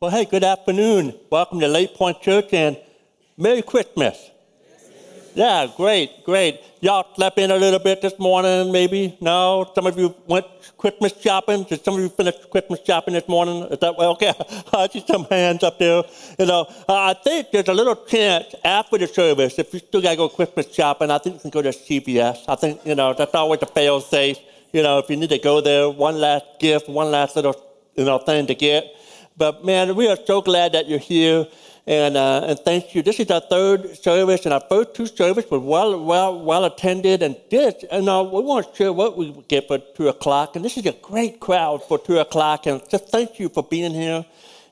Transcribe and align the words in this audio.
Well, 0.00 0.12
hey, 0.12 0.26
good 0.26 0.44
afternoon. 0.44 1.12
Welcome 1.28 1.58
to 1.58 1.66
Lake 1.66 1.96
Point 1.96 2.22
Church 2.22 2.50
and 2.52 2.78
Merry 3.36 3.62
Christmas. 3.62 4.30
Yeah, 5.34 5.66
great, 5.76 6.22
great. 6.24 6.60
Y'all 6.80 7.04
slept 7.16 7.36
in 7.36 7.50
a 7.50 7.56
little 7.56 7.80
bit 7.80 8.00
this 8.00 8.16
morning, 8.16 8.70
maybe? 8.70 9.18
No? 9.20 9.68
Some 9.74 9.88
of 9.88 9.98
you 9.98 10.14
went 10.28 10.46
Christmas 10.76 11.20
shopping? 11.20 11.64
Did 11.64 11.84
some 11.84 11.94
of 11.94 12.00
you 12.00 12.10
finish 12.10 12.36
Christmas 12.48 12.78
shopping 12.86 13.14
this 13.14 13.26
morning? 13.26 13.64
Is 13.72 13.80
that 13.80 13.98
well? 13.98 14.12
Okay, 14.22 14.32
I 14.72 14.86
see 14.86 15.04
some 15.04 15.24
hands 15.24 15.64
up 15.64 15.80
there. 15.80 16.04
You 16.38 16.46
know, 16.46 16.66
uh, 16.88 16.94
I 17.10 17.14
think 17.14 17.50
there's 17.50 17.66
a 17.66 17.74
little 17.74 17.96
chance 17.96 18.54
after 18.62 18.98
the 18.98 19.08
service, 19.08 19.58
if 19.58 19.74
you 19.74 19.80
still 19.80 20.00
got 20.00 20.10
to 20.10 20.16
go 20.16 20.28
Christmas 20.28 20.72
shopping, 20.72 21.10
I 21.10 21.18
think 21.18 21.34
you 21.34 21.40
can 21.40 21.50
go 21.50 21.62
to 21.62 21.70
CVS. 21.70 22.44
I 22.46 22.54
think, 22.54 22.86
you 22.86 22.94
know, 22.94 23.14
that's 23.14 23.34
always 23.34 23.62
a 23.62 23.66
fail 23.66 24.00
safe. 24.00 24.38
You 24.72 24.84
know, 24.84 25.00
if 25.00 25.10
you 25.10 25.16
need 25.16 25.30
to 25.30 25.38
go 25.40 25.60
there, 25.60 25.90
one 25.90 26.20
last 26.20 26.44
gift, 26.60 26.88
one 26.88 27.10
last 27.10 27.34
little, 27.34 27.60
you 27.96 28.04
know, 28.04 28.18
thing 28.18 28.46
to 28.46 28.54
get. 28.54 28.94
But 29.38 29.64
man, 29.64 29.94
we 29.94 30.08
are 30.08 30.18
so 30.26 30.42
glad 30.42 30.72
that 30.72 30.88
you're 30.88 30.98
here. 30.98 31.46
And, 31.86 32.16
uh, 32.16 32.44
and 32.48 32.58
thank 32.58 32.94
you. 32.94 33.02
This 33.02 33.20
is 33.20 33.30
our 33.30 33.40
third 33.40 33.96
service, 33.96 34.44
and 34.44 34.52
our 34.52 34.62
first 34.68 34.94
two 34.94 35.06
services 35.06 35.50
were 35.50 35.60
well, 35.60 36.04
well, 36.04 36.38
well 36.44 36.64
attended. 36.64 37.22
And 37.22 37.36
this, 37.48 37.84
and 37.90 38.08
uh, 38.08 38.28
we 38.30 38.42
weren't 38.42 38.74
sure 38.74 38.92
what 38.92 39.16
we 39.16 39.32
get 39.46 39.68
for 39.68 39.78
two 39.78 40.08
o'clock. 40.08 40.56
And 40.56 40.64
this 40.64 40.76
is 40.76 40.84
a 40.86 40.92
great 40.92 41.38
crowd 41.38 41.82
for 41.84 41.98
two 41.98 42.18
o'clock. 42.18 42.66
And 42.66 42.82
just 42.90 43.08
thank 43.08 43.38
you 43.38 43.48
for 43.48 43.62
being 43.62 43.92
here. 43.92 44.26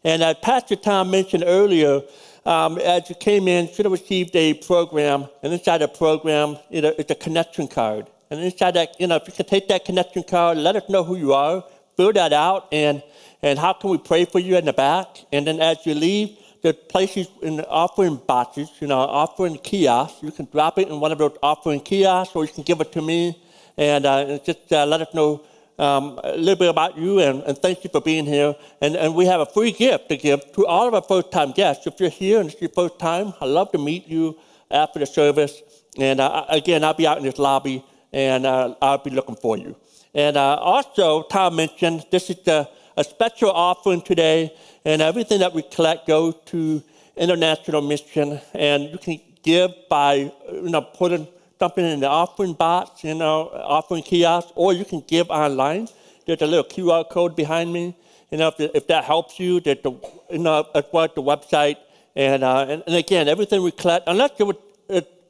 And 0.04 0.22
as 0.22 0.36
Pastor 0.42 0.76
Tom 0.76 1.10
mentioned 1.10 1.44
earlier, 1.46 2.02
um, 2.44 2.76
as 2.78 3.08
you 3.08 3.14
came 3.14 3.48
in, 3.48 3.68
should 3.68 3.86
have 3.86 3.92
received 3.92 4.34
a 4.34 4.54
program. 4.54 5.26
And 5.42 5.52
inside 5.52 5.78
the 5.78 5.88
program, 5.88 6.58
you 6.70 6.82
it's 6.98 7.10
a 7.12 7.14
connection 7.14 7.68
card. 7.68 8.08
And 8.30 8.40
inside 8.40 8.72
that, 8.72 9.00
you 9.00 9.06
know, 9.06 9.16
if 9.16 9.28
you 9.28 9.32
can 9.32 9.46
take 9.46 9.68
that 9.68 9.84
connection 9.84 10.24
card, 10.24 10.58
let 10.58 10.74
us 10.74 10.88
know 10.88 11.04
who 11.04 11.16
you 11.16 11.32
are, 11.32 11.64
fill 11.96 12.12
that 12.12 12.32
out, 12.32 12.66
and 12.72 13.02
and 13.46 13.58
how 13.58 13.72
can 13.72 13.90
we 13.90 13.98
pray 13.98 14.24
for 14.24 14.40
you 14.40 14.56
in 14.56 14.64
the 14.64 14.72
back. 14.72 15.06
And 15.32 15.46
then 15.46 15.60
as 15.60 15.76
you 15.86 15.94
leave 15.94 16.36
the 16.62 16.74
places 16.74 17.28
in 17.42 17.56
the 17.56 17.68
offering 17.68 18.16
boxes, 18.16 18.68
you 18.80 18.88
know, 18.88 18.98
offering 18.98 19.56
kiosks. 19.58 20.20
You 20.20 20.32
can 20.32 20.48
drop 20.50 20.78
it 20.78 20.88
in 20.88 20.98
one 20.98 21.12
of 21.12 21.18
those 21.18 21.36
offering 21.42 21.80
kiosks, 21.80 22.34
or 22.34 22.44
you 22.44 22.52
can 22.52 22.64
give 22.64 22.80
it 22.80 22.90
to 22.92 23.02
me, 23.02 23.40
and 23.76 24.04
uh, 24.04 24.38
just 24.38 24.72
uh, 24.72 24.84
let 24.84 25.00
us 25.00 25.14
know 25.14 25.44
um, 25.78 26.18
a 26.24 26.36
little 26.36 26.56
bit 26.56 26.68
about 26.68 26.98
you, 26.98 27.20
and, 27.20 27.42
and, 27.42 27.56
thank 27.58 27.84
you 27.84 27.90
for 27.90 28.00
being 28.00 28.24
here. 28.24 28.56
And, 28.80 28.96
and 28.96 29.14
we 29.14 29.26
have 29.26 29.40
a 29.40 29.46
free 29.46 29.72
gift 29.72 30.08
to 30.08 30.16
give 30.16 30.40
to 30.54 30.66
all 30.66 30.88
of 30.88 30.94
our 30.94 31.02
first-time 31.02 31.52
guests. 31.52 31.86
If 31.86 32.00
you're 32.00 32.08
here 32.08 32.40
and 32.40 32.50
it's 32.50 32.60
your 32.60 32.70
first 32.70 32.98
time, 32.98 33.34
I'd 33.40 33.50
love 33.50 33.70
to 33.72 33.78
meet 33.78 34.08
you 34.08 34.38
after 34.70 34.98
the 34.98 35.06
service. 35.06 35.62
And 35.98 36.18
uh, 36.18 36.46
again, 36.48 36.82
I'll 36.82 36.94
be 36.94 37.06
out 37.06 37.18
in 37.18 37.24
this 37.24 37.38
lobby, 37.38 37.84
and 38.12 38.46
uh, 38.46 38.74
I'll 38.80 38.98
be 38.98 39.10
looking 39.10 39.36
for 39.36 39.58
you. 39.58 39.76
And 40.14 40.36
uh, 40.38 40.56
also, 40.56 41.22
Tom 41.24 41.56
mentioned 41.56 42.06
this 42.10 42.30
is 42.30 42.42
the, 42.42 42.68
a 42.96 43.04
special 43.04 43.50
offering 43.50 44.00
today 44.00 44.52
and 44.84 45.02
everything 45.02 45.40
that 45.40 45.52
we 45.52 45.62
collect 45.62 46.06
goes 46.06 46.34
to 46.46 46.82
international 47.16 47.82
mission. 47.82 48.40
And 48.54 48.84
you 48.84 48.98
can 48.98 49.20
give 49.42 49.70
by, 49.88 50.32
you 50.50 50.70
know, 50.70 50.82
putting 50.82 51.28
something 51.58 51.84
in 51.84 52.00
the 52.00 52.08
offering 52.08 52.54
box, 52.54 53.04
you 53.04 53.14
know, 53.14 53.50
offering 53.52 54.02
kiosk, 54.02 54.48
or 54.54 54.72
you 54.72 54.84
can 54.84 55.02
give 55.06 55.30
online. 55.30 55.88
There's 56.26 56.42
a 56.42 56.46
little 56.46 56.64
QR 56.64 57.08
code 57.08 57.36
behind 57.36 57.72
me. 57.72 57.96
You 58.30 58.38
know, 58.38 58.48
if, 58.48 58.58
if 58.74 58.86
that 58.88 59.04
helps 59.04 59.38
you, 59.38 59.60
there's 59.60 59.82
the, 59.82 59.92
you 60.30 60.38
know, 60.38 60.66
as 60.74 60.84
well 60.92 61.08
the 61.14 61.22
website. 61.22 61.76
And, 62.14 62.42
uh, 62.42 62.66
and, 62.68 62.82
and, 62.86 62.96
again, 62.96 63.28
everything 63.28 63.62
we 63.62 63.70
collect, 63.70 64.08
unless 64.08 64.30
it 64.38 64.44
was 64.44 64.56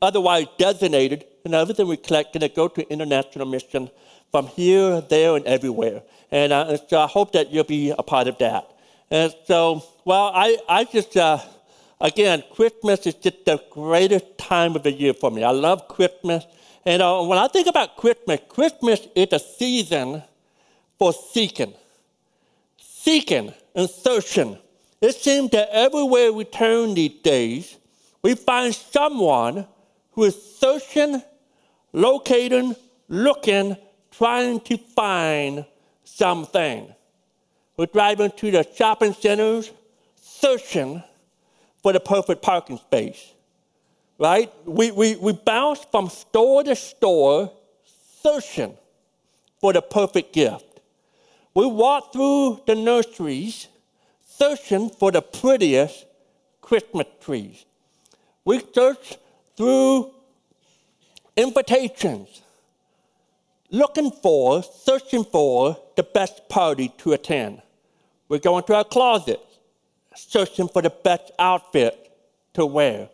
otherwise 0.01 0.47
designated, 0.57 1.25
you 1.45 1.51
know, 1.51 1.61
everything 1.61 1.89
we 1.89 1.97
collect 1.97 2.33
can 2.33 2.49
go 2.55 2.69
to 2.69 2.89
international 2.91 3.47
mission 3.47 3.91
from 4.31 4.47
here, 4.49 5.01
there, 5.01 5.37
and 5.37 5.45
everywhere. 5.47 6.03
And 6.31 6.53
uh, 6.53 6.77
so 6.89 7.01
I 7.01 7.07
hope 7.07 7.33
that 7.33 7.51
you'll 7.51 7.65
be 7.65 7.91
a 7.91 8.03
part 8.03 8.29
of 8.29 8.39
that. 8.39 8.69
And 9.11 9.35
so, 9.47 9.85
well, 10.05 10.33
I, 10.35 10.59
I 10.69 10.85
just, 10.85 11.17
uh, 11.17 11.39
again, 12.01 12.43
Christmas 12.53 13.07
is 13.07 13.15
just 13.15 13.45
the 13.45 13.63
greatest 13.71 14.37
time 14.39 14.75
of 14.75 14.83
the 14.83 14.93
year 14.93 15.15
for 15.15 15.31
me. 15.31 15.45
I 15.45 15.51
love 15.51 15.89
Christmas. 15.89 16.45
And 16.85 17.03
uh, 17.03 17.23
when 17.23 17.39
I 17.39 17.49
think 17.49 17.67
about 17.69 17.97
Christmas, 17.97 18.41
Christmas 18.49 19.07
is 19.15 19.29
a 19.33 19.39
season 19.39 20.23
for 20.99 21.13
seeking, 21.13 21.75
seeking 22.79 23.53
and 23.75 23.89
searching. 23.89 24.59
It 25.01 25.15
seems 25.15 25.51
that 25.51 25.69
everywhere 25.71 26.33
we 26.33 26.45
turn 26.45 26.95
these 26.95 27.21
days, 27.23 27.77
we 28.23 28.35
find 28.35 28.75
someone 28.75 29.67
who 30.13 30.25
is 30.25 30.59
searching, 30.59 31.23
locating, 31.93 32.75
looking, 33.09 33.77
trying 34.17 34.61
to 34.61 34.77
find 34.77 35.65
something. 36.05 36.93
We're 37.77 37.87
driving 37.87 38.31
to 38.31 38.51
the 38.51 38.67
shopping 38.77 39.13
centers, 39.13 39.71
searching 40.17 41.03
for 41.83 41.93
the 41.93 42.01
perfect 42.01 42.43
parking 42.43 42.79
space. 42.79 43.33
Right? 44.19 44.51
We, 44.65 44.91
we, 44.91 45.17
we 45.17 45.33
bounce 45.33 45.85
from 45.91 46.09
store 46.09 46.65
to 46.65 46.75
store, 46.75 47.53
searching 48.23 48.75
for 49.61 49.73
the 49.73 49.83
perfect 49.83 50.33
gift. 50.33 50.81
We 51.55 51.67
walk 51.67 52.13
through 52.13 52.63
the 52.67 52.75
nurseries, 52.75 53.69
searching 54.27 54.91
for 54.91 55.13
the 55.13 55.23
prettiest 55.23 56.07
Christmas 56.61 57.07
trees. 57.21 57.65
We 58.45 58.63
search 58.75 59.17
through 59.57 60.13
invitations, 61.37 62.43
looking 63.71 64.11
for, 64.11 64.63
searching 64.63 65.25
for 65.25 65.77
the 65.97 66.03
best 66.03 66.49
party 66.49 66.93
to 66.99 67.13
attend. 67.13 67.63
We're 68.29 68.39
going 68.39 68.65
to 68.65 68.75
our 68.75 68.85
closet, 68.85 69.41
searching 70.15 70.69
for 70.69 70.83
the 70.83 70.91
best 70.91 71.31
outfit 71.39 72.11
to 72.55 72.67
wear. 72.67 73.09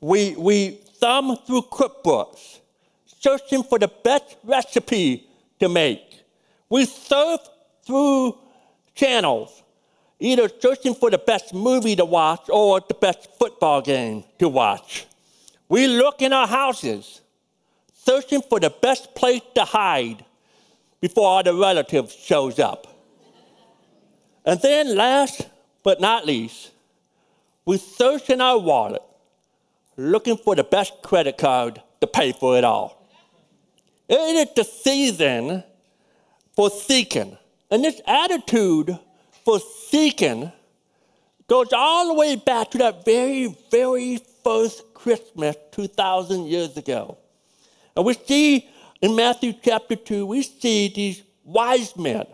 We, 0.00 0.34
we 0.36 0.70
thumb 1.00 1.36
through 1.46 1.62
cookbooks, 1.62 2.60
searching 3.06 3.62
for 3.62 3.78
the 3.78 3.88
best 3.88 4.36
recipe 4.44 5.28
to 5.60 5.68
make. 5.68 6.22
We 6.68 6.84
surf 6.84 7.40
through 7.86 8.36
channels, 8.94 9.62
either 10.20 10.48
searching 10.60 10.94
for 10.94 11.10
the 11.10 11.18
best 11.18 11.54
movie 11.54 11.96
to 11.96 12.04
watch 12.04 12.48
or 12.48 12.80
the 12.86 12.94
best 12.94 13.28
football 13.38 13.80
game 13.80 14.24
to 14.38 14.48
watch. 14.48 15.06
We 15.68 15.86
look 15.86 16.22
in 16.22 16.32
our 16.32 16.46
houses, 16.46 17.20
searching 18.08 18.40
for 18.40 18.58
the 18.58 18.70
best 18.70 19.14
place 19.14 19.42
to 19.54 19.64
hide 19.64 20.24
before 20.98 21.26
all 21.26 21.42
the 21.42 21.52
relatives 21.52 22.14
shows 22.14 22.58
up. 22.58 22.86
And 24.46 24.58
then, 24.62 24.96
last 24.96 25.46
but 25.82 26.00
not 26.00 26.24
least, 26.24 26.70
we 27.66 27.76
search 27.76 28.30
in 28.30 28.40
our 28.40 28.58
wallet 28.58 29.02
looking 29.98 30.38
for 30.38 30.56
the 30.56 30.64
best 30.64 31.02
credit 31.02 31.36
card 31.36 31.82
to 32.00 32.06
pay 32.06 32.32
for 32.32 32.56
it 32.56 32.64
all. 32.64 33.06
It 34.08 34.48
is 34.48 34.54
the 34.56 34.64
season 34.64 35.62
for 36.56 36.70
seeking. 36.70 37.36
And 37.70 37.84
this 37.84 38.00
attitude 38.06 38.98
for 39.44 39.60
seeking 39.90 40.50
goes 41.46 41.74
all 41.74 42.08
the 42.08 42.14
way 42.14 42.36
back 42.36 42.70
to 42.70 42.78
that 42.78 43.04
very, 43.04 43.54
very 43.70 44.18
first 44.42 44.94
Christmas 44.94 45.56
2,000 45.72 46.46
years 46.46 46.74
ago. 46.78 47.18
And 47.98 48.06
we 48.06 48.14
see 48.14 48.66
in 49.02 49.14
Matthew 49.14 49.52
chapter 49.62 49.96
2, 49.96 50.24
we 50.24 50.40
see 50.40 50.88
these 50.88 51.22
wise 51.44 51.94
men 51.94 52.24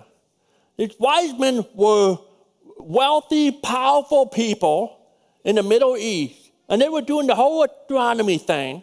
these 0.76 0.94
wise 0.98 1.38
men 1.38 1.64
were 1.74 2.18
wealthy, 2.78 3.52
powerful 3.52 4.26
people 4.26 4.98
in 5.44 5.56
the 5.56 5.62
Middle 5.62 5.96
East, 5.96 6.50
and 6.68 6.80
they 6.80 6.88
were 6.88 7.02
doing 7.02 7.26
the 7.26 7.34
whole 7.34 7.62
astronomy 7.64 8.38
thing, 8.38 8.82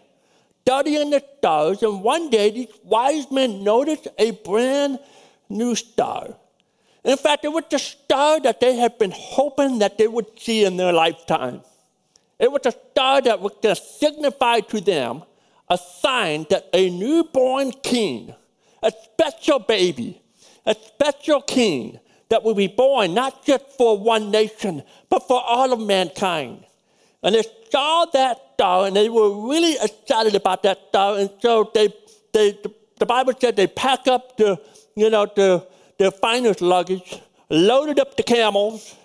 studying 0.62 1.09
the 1.09 1.24
stars. 1.40 1.84
And 1.84 2.02
one 2.02 2.30
day, 2.30 2.52
these 2.52 2.74
wise 2.84 3.30
men 3.31 3.64
noticed 3.64 4.08
a 4.18 4.31
brand 4.31 5.00
new 5.50 5.75
star. 5.75 6.36
In 7.03 7.18
fact, 7.18 7.44
it 7.44 7.50
was 7.52 7.66
the 7.70 7.80
star 7.80 8.40
that 8.41 8.59
they 8.59 8.75
had 8.75 8.97
been 8.97 9.12
hoping 9.14 9.80
that 9.80 9.97
they 9.97 10.08
would 10.08 10.40
see 10.40 10.64
in 10.64 10.78
their 10.78 10.94
lifetime. 10.94 11.61
It 12.40 12.52
was 12.52 12.61
a 12.66 12.72
star 12.72 13.22
that 13.22 13.41
was 13.41 13.53
going 13.61 13.76
to 13.76 13.82
signify 13.82 14.61
to 14.61 14.79
them 14.79 15.23
a 15.72 15.78
sign 15.78 16.46
that 16.50 16.68
a 16.73 16.90
newborn 16.90 17.72
king, 17.72 18.35
a 18.84 18.91
special 18.91 19.58
baby, 19.58 20.22
a 20.66 20.76
special 20.76 21.41
king 21.41 21.97
that 22.28 22.44
will 22.44 22.53
be 22.53 22.68
born 22.68 23.14
not 23.14 23.46
just 23.46 23.64
for 23.78 23.97
one 23.97 24.29
nation, 24.32 24.84
but 25.09 25.26
for 25.29 25.41
all 25.41 25.72
of 25.72 25.79
mankind. 25.79 26.66
And 27.23 27.35
they 27.35 27.44
saw 27.72 28.06
that 28.06 28.38
star 28.56 28.85
and 28.85 28.96
they 28.97 29.08
were 29.08 29.47
really 29.47 29.78
excited 29.82 30.35
about 30.35 30.62
that 30.64 30.78
star. 30.90 31.18
And 31.18 31.29
so 31.40 31.72
they, 31.73 31.88
they, 32.34 32.59
the 33.00 33.06
Bible 33.06 33.34
said 33.40 33.56
they 33.56 33.68
pack 33.68 34.08
up 34.08 34.35
the, 34.35 34.59
you 34.96 35.09
know, 35.09 35.26
the, 35.26 35.66
their 35.97 36.12
finest 36.12 36.59
luggage, 36.59 37.22
loaded 37.50 37.97
up 37.97 38.18
the 38.18 38.23
camels, 38.23 38.97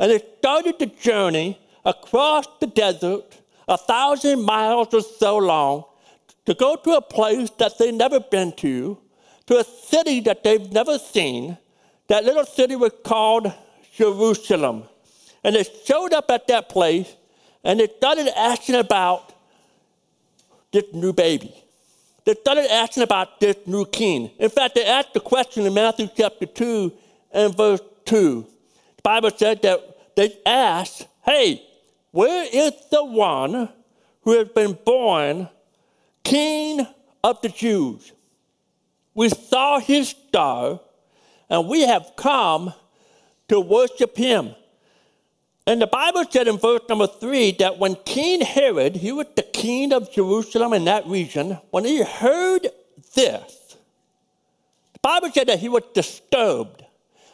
and 0.00 0.10
they 0.10 0.22
started 0.38 0.78
the 0.78 0.86
journey 0.86 1.60
across 1.84 2.46
the 2.58 2.68
desert, 2.68 3.24
a 3.68 3.76
thousand 3.76 4.42
miles 4.42 4.94
or 4.94 5.02
so 5.02 5.36
long, 5.36 5.84
to 6.46 6.54
go 6.54 6.76
to 6.76 6.92
a 6.92 7.02
place 7.02 7.50
that 7.58 7.78
they'd 7.78 7.92
never 7.92 8.20
been 8.20 8.52
to, 8.52 8.98
to 9.46 9.58
a 9.58 9.64
city 9.64 10.20
that 10.20 10.42
they've 10.42 10.72
never 10.72 10.98
seen. 10.98 11.58
That 12.08 12.24
little 12.24 12.44
city 12.44 12.76
was 12.76 12.92
called 13.04 13.52
Jerusalem. 13.94 14.84
and 15.44 15.54
they 15.54 15.64
showed 15.84 16.12
up 16.12 16.30
at 16.30 16.48
that 16.48 16.68
place 16.68 17.14
and 17.62 17.78
they 17.78 17.88
started 17.88 18.28
asking 18.36 18.74
about 18.74 19.32
this 20.72 20.84
new 20.92 21.12
baby. 21.12 21.54
They 22.24 22.34
started 22.34 22.70
asking 22.70 23.04
about 23.04 23.38
this 23.40 23.56
new 23.66 23.84
king. 23.86 24.30
In 24.38 24.50
fact, 24.50 24.74
they 24.74 24.84
asked 24.84 25.14
the 25.14 25.20
question 25.20 25.64
in 25.64 25.72
Matthew 25.72 26.08
chapter 26.16 26.46
2 26.46 26.92
and 27.32 27.56
verse 27.56 27.80
2. 28.06 28.46
The 28.96 29.02
Bible 29.02 29.30
said 29.36 29.62
that 29.62 30.16
they 30.16 30.36
asked, 30.44 31.06
Hey, 31.24 31.62
where 32.10 32.48
is 32.52 32.72
the 32.90 33.04
one 33.04 33.68
who 34.22 34.32
has 34.32 34.48
been 34.48 34.76
born 34.84 35.48
king 36.26 36.86
of 37.22 37.40
the 37.40 37.48
Jews? 37.48 38.12
We 39.14 39.28
saw 39.28 39.78
his 39.78 40.08
star, 40.08 40.80
and 41.48 41.68
we 41.68 41.82
have 41.82 42.12
come 42.16 42.74
to 43.48 43.60
worship 43.60 44.16
him. 44.16 44.54
And 45.66 45.80
the 45.80 45.86
Bible 45.86 46.24
said 46.30 46.48
in 46.48 46.58
verse 46.58 46.82
number 46.88 47.06
three 47.06 47.52
that 47.58 47.78
when 47.78 47.96
King 48.04 48.40
Herod, 48.40 48.96
he 48.96 49.12
was 49.12 49.26
the 49.34 49.42
king 49.42 49.92
of 49.92 50.12
Jerusalem 50.12 50.72
in 50.72 50.84
that 50.84 51.06
region, 51.06 51.58
when 51.70 51.84
he 51.84 52.02
heard 52.02 52.68
this, 53.14 53.76
the 54.92 55.00
Bible 55.02 55.30
said 55.32 55.48
that 55.48 55.58
he 55.58 55.68
was 55.68 55.82
disturbed. 55.94 56.84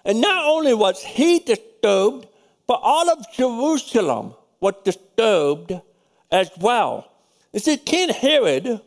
And 0.05 0.21
not 0.21 0.47
only 0.47 0.75
was 0.75 1.03
he 1.03 1.39
disturbed, 1.39 2.27
but 2.67 2.81
all 2.83 3.11
of 3.11 3.25
Jerusalem 3.35 4.35
was 4.61 4.75
disturbed 4.85 5.73
as 6.31 6.50
well. 6.59 7.12
You 7.52 7.60
see, 7.60 7.76
King 7.76 8.08
Herod, 8.08 8.81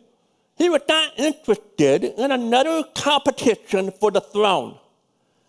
he 0.56 0.70
was 0.70 0.82
not 0.88 1.20
interested 1.20 2.04
in 2.04 2.32
another 2.32 2.84
competition 2.96 3.92
for 4.00 4.12
the 4.12 4.22
throne. 4.22 4.78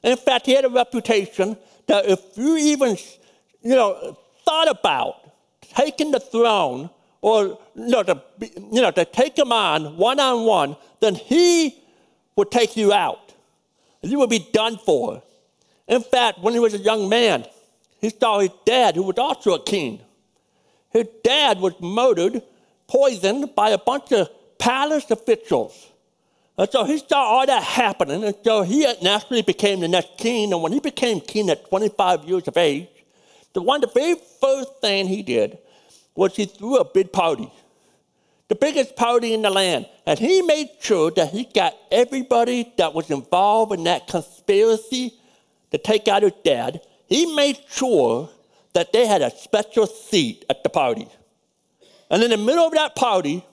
In 0.02 0.16
fact, 0.16 0.46
he 0.46 0.52
had 0.52 0.64
a 0.64 0.68
reputation 0.68 1.56
that 1.86 2.06
if 2.06 2.20
you 2.36 2.56
even 2.56 2.96
you 3.62 3.74
know, 3.74 4.16
thought 4.44 4.68
about 4.68 5.32
taking 5.60 6.10
the 6.10 6.20
throne 6.20 6.90
or 7.20 7.58
you 7.74 7.88
know, 7.88 8.02
to, 8.02 8.22
you 8.40 8.80
know, 8.80 8.90
to 8.90 9.04
take 9.04 9.36
him 9.36 9.50
on 9.50 9.96
one 9.96 10.20
on 10.20 10.44
one, 10.44 10.76
then 11.00 11.14
he 11.14 11.82
would 12.36 12.50
take 12.50 12.76
you 12.76 12.92
out. 12.92 13.32
You 14.02 14.19
would 14.20 14.30
be 14.30 14.46
done 14.52 14.78
for. 14.78 15.22
In 15.88 16.02
fact, 16.02 16.40
when 16.40 16.54
he 16.54 16.60
was 16.60 16.74
a 16.74 16.78
young 16.78 17.08
man, 17.08 17.44
he 18.00 18.10
saw 18.10 18.40
his 18.40 18.50
dad, 18.64 18.94
who 18.94 19.02
was 19.02 19.19
also 19.19 19.54
a 19.54 19.62
king. 19.62 20.00
His 20.90 21.06
dad 21.24 21.58
was 21.60 21.74
murdered, 21.80 22.42
poisoned 22.88 23.54
by 23.54 23.70
a 23.70 23.78
bunch 23.78 24.12
of 24.12 24.28
palace 24.58 25.10
officials. 25.10 25.90
And 26.58 26.70
so 26.70 26.84
he 26.84 26.98
saw 26.98 27.18
all 27.18 27.46
that 27.46 27.62
happening, 27.62 28.24
and 28.24 28.34
so 28.42 28.62
he 28.62 28.86
naturally 29.02 29.42
became 29.42 29.80
the 29.80 29.88
next 29.88 30.16
king. 30.16 30.52
And 30.52 30.62
when 30.62 30.72
he 30.72 30.80
became 30.80 31.20
king 31.20 31.50
at 31.50 31.68
25 31.68 32.24
years 32.24 32.48
of 32.48 32.56
age, 32.56 32.88
the 33.52 33.60
one, 33.60 33.80
the 33.80 33.88
very 33.88 34.16
first 34.40 34.80
thing 34.80 35.06
he 35.06 35.22
did 35.22 35.58
was 36.14 36.34
he 36.34 36.46
threw 36.46 36.78
a 36.78 36.84
big 36.84 37.12
party, 37.12 37.50
the 38.48 38.54
biggest 38.54 38.96
party 38.96 39.34
in 39.34 39.42
the 39.42 39.50
land. 39.50 39.86
And 40.06 40.18
he 40.18 40.40
made 40.40 40.70
sure 40.80 41.10
that 41.10 41.30
he 41.30 41.44
got 41.44 41.74
everybody 41.90 42.72
that 42.78 42.94
was 42.94 43.10
involved 43.10 43.72
in 43.72 43.84
that 43.84 44.06
conspiracy 44.06 45.12
to 45.72 45.78
take 45.78 46.08
out 46.08 46.22
his 46.22 46.32
dad. 46.42 46.80
He 47.06 47.34
made 47.34 47.58
sure 47.68 48.30
that 48.72 48.92
they 48.92 49.06
had 49.06 49.20
a 49.20 49.30
special 49.30 49.86
seat 49.86 50.44
at 50.48 50.62
the 50.62 50.68
party. 50.68 51.08
And 52.11 52.23
in 52.23 52.31
the 52.31 52.37
middle 52.37 52.67
of 52.67 52.73
that 52.73 52.94
party, 52.94 53.44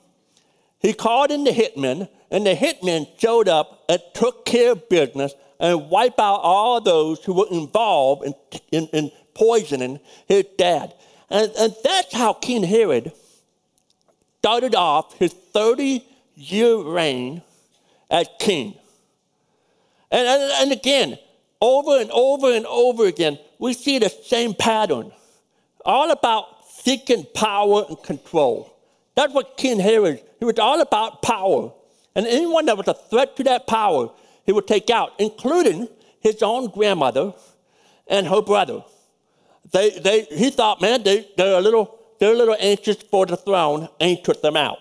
he 0.80 0.92
called 0.92 1.30
in 1.30 1.44
the 1.44 1.50
hitmen, 1.50 2.08
and 2.30 2.46
the 2.46 2.54
hitmen 2.54 3.08
showed 3.18 3.48
up 3.48 3.84
and 3.88 4.00
took 4.14 4.44
care 4.44 4.72
of 4.72 4.88
business 4.88 5.34
and 5.58 5.88
wiped 5.90 6.18
out 6.18 6.40
all 6.42 6.80
those 6.80 7.24
who 7.24 7.32
were 7.34 7.46
involved 7.50 8.24
in, 8.24 8.34
in, 8.70 8.86
in 8.88 9.10
poisoning 9.34 10.00
his 10.26 10.44
dad. 10.58 10.94
And, 11.30 11.50
and 11.58 11.74
that's 11.82 12.12
how 12.12 12.34
King 12.34 12.62
Herod 12.62 13.12
started 14.38 14.74
off 14.74 15.14
his 15.18 15.32
30 15.32 16.04
year 16.34 16.76
reign 16.76 17.42
as 18.10 18.28
king. 18.38 18.78
And, 20.10 20.28
and, 20.28 20.52
and 20.60 20.72
again, 20.72 21.18
over 21.60 21.98
and 21.98 22.10
over 22.10 22.52
and 22.52 22.66
over 22.66 23.06
again, 23.06 23.38
we 23.58 23.72
see 23.72 23.98
the 23.98 24.10
same 24.10 24.54
pattern. 24.54 25.12
All 25.84 26.10
about 26.10 26.46
seeking 26.84 27.26
power 27.34 27.84
and 27.88 28.02
control. 28.02 28.70
That's 29.14 29.32
what 29.32 29.56
King 29.56 29.80
Herod, 29.80 30.22
he 30.38 30.44
was 30.44 30.58
all 30.58 30.80
about 30.80 31.22
power. 31.22 31.72
And 32.14 32.26
anyone 32.26 32.66
that 32.66 32.76
was 32.76 32.88
a 32.88 32.94
threat 32.94 33.36
to 33.36 33.44
that 33.44 33.66
power, 33.66 34.10
he 34.44 34.52
would 34.52 34.66
take 34.66 34.90
out, 34.90 35.12
including 35.18 35.88
his 36.20 36.42
own 36.42 36.68
grandmother 36.68 37.32
and 38.06 38.26
her 38.26 38.42
brother 38.42 38.84
they, 39.74 39.90
they, 39.90 40.22
he 40.22 40.50
thought, 40.50 40.80
man, 40.80 41.02
they, 41.02 41.28
they're, 41.36 41.58
a 41.58 41.60
little, 41.60 41.98
they're 42.18 42.32
a 42.32 42.36
little 42.36 42.56
anxious 42.58 42.96
for 42.96 43.26
the 43.26 43.36
throne, 43.36 43.88
and 44.00 44.10
he 44.10 44.22
took 44.22 44.40
them 44.40 44.56
out. 44.56 44.78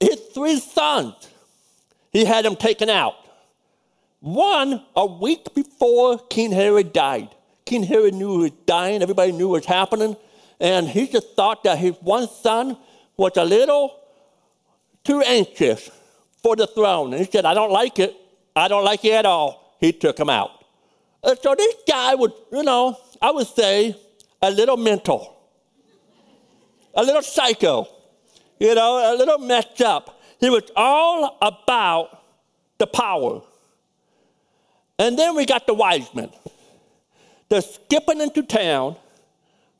His 0.00 0.20
three 0.32 0.60
sons, 0.60 1.28
he 2.12 2.24
had 2.24 2.44
them 2.44 2.56
taken 2.56 2.88
out. 2.88 3.14
One, 4.20 4.84
a 4.96 5.04
week 5.04 5.54
before 5.54 6.18
King 6.18 6.52
Herod 6.52 6.92
died. 6.92 7.30
King 7.66 7.82
Herod 7.82 8.14
knew 8.14 8.32
he 8.32 8.38
was 8.38 8.50
dying, 8.66 9.02
everybody 9.02 9.32
knew 9.32 9.48
what 9.48 9.62
was 9.62 9.66
happening, 9.66 10.16
and 10.60 10.88
he 10.88 11.06
just 11.06 11.34
thought 11.34 11.64
that 11.64 11.78
his 11.78 11.94
one 12.00 12.28
son 12.28 12.76
was 13.16 13.32
a 13.36 13.44
little 13.44 14.00
too 15.02 15.20
anxious 15.20 15.90
for 16.42 16.56
the 16.56 16.66
throne. 16.66 17.12
And 17.12 17.24
he 17.24 17.30
said, 17.30 17.44
I 17.44 17.54
don't 17.54 17.70
like 17.72 17.98
it. 17.98 18.14
I 18.56 18.68
don't 18.68 18.84
like 18.84 19.04
it 19.04 19.12
at 19.12 19.26
all. 19.26 19.76
He 19.80 19.92
took 19.92 20.18
him 20.18 20.30
out. 20.30 20.50
And 21.22 21.38
so 21.42 21.54
this 21.54 21.74
guy 21.88 22.14
would, 22.14 22.32
you 22.52 22.62
know, 22.62 22.96
I 23.20 23.30
would 23.30 23.46
say, 23.46 23.96
a 24.42 24.50
little 24.50 24.76
mental, 24.76 25.36
a 26.94 27.02
little 27.02 27.22
psycho, 27.22 27.88
you 28.58 28.74
know, 28.74 29.14
a 29.14 29.16
little 29.16 29.38
messed 29.38 29.80
up. 29.80 30.20
He 30.38 30.50
was 30.50 30.64
all 30.76 31.38
about 31.40 32.22
the 32.78 32.86
power. 32.86 33.40
And 34.98 35.18
then 35.18 35.34
we 35.34 35.46
got 35.46 35.66
the 35.66 35.74
wise 35.74 36.14
men. 36.14 36.30
They're 37.48 37.62
skipping 37.62 38.20
into 38.20 38.42
town. 38.42 38.96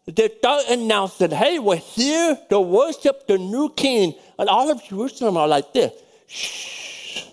They 0.07 0.29
start 0.39 0.65
announcing, 0.69 1.31
hey, 1.31 1.59
we're 1.59 1.77
here 1.77 2.39
to 2.51 2.61
worship 2.61 3.27
the 3.27 3.39
new 3.39 3.71
king. 3.71 4.15
And 4.39 4.49
all 4.49 4.71
of 4.71 4.85
Jerusalem 4.85 5.37
are 5.37 5.49
like 5.49 5.73
this. 5.73 5.93
Shh. 6.27 7.25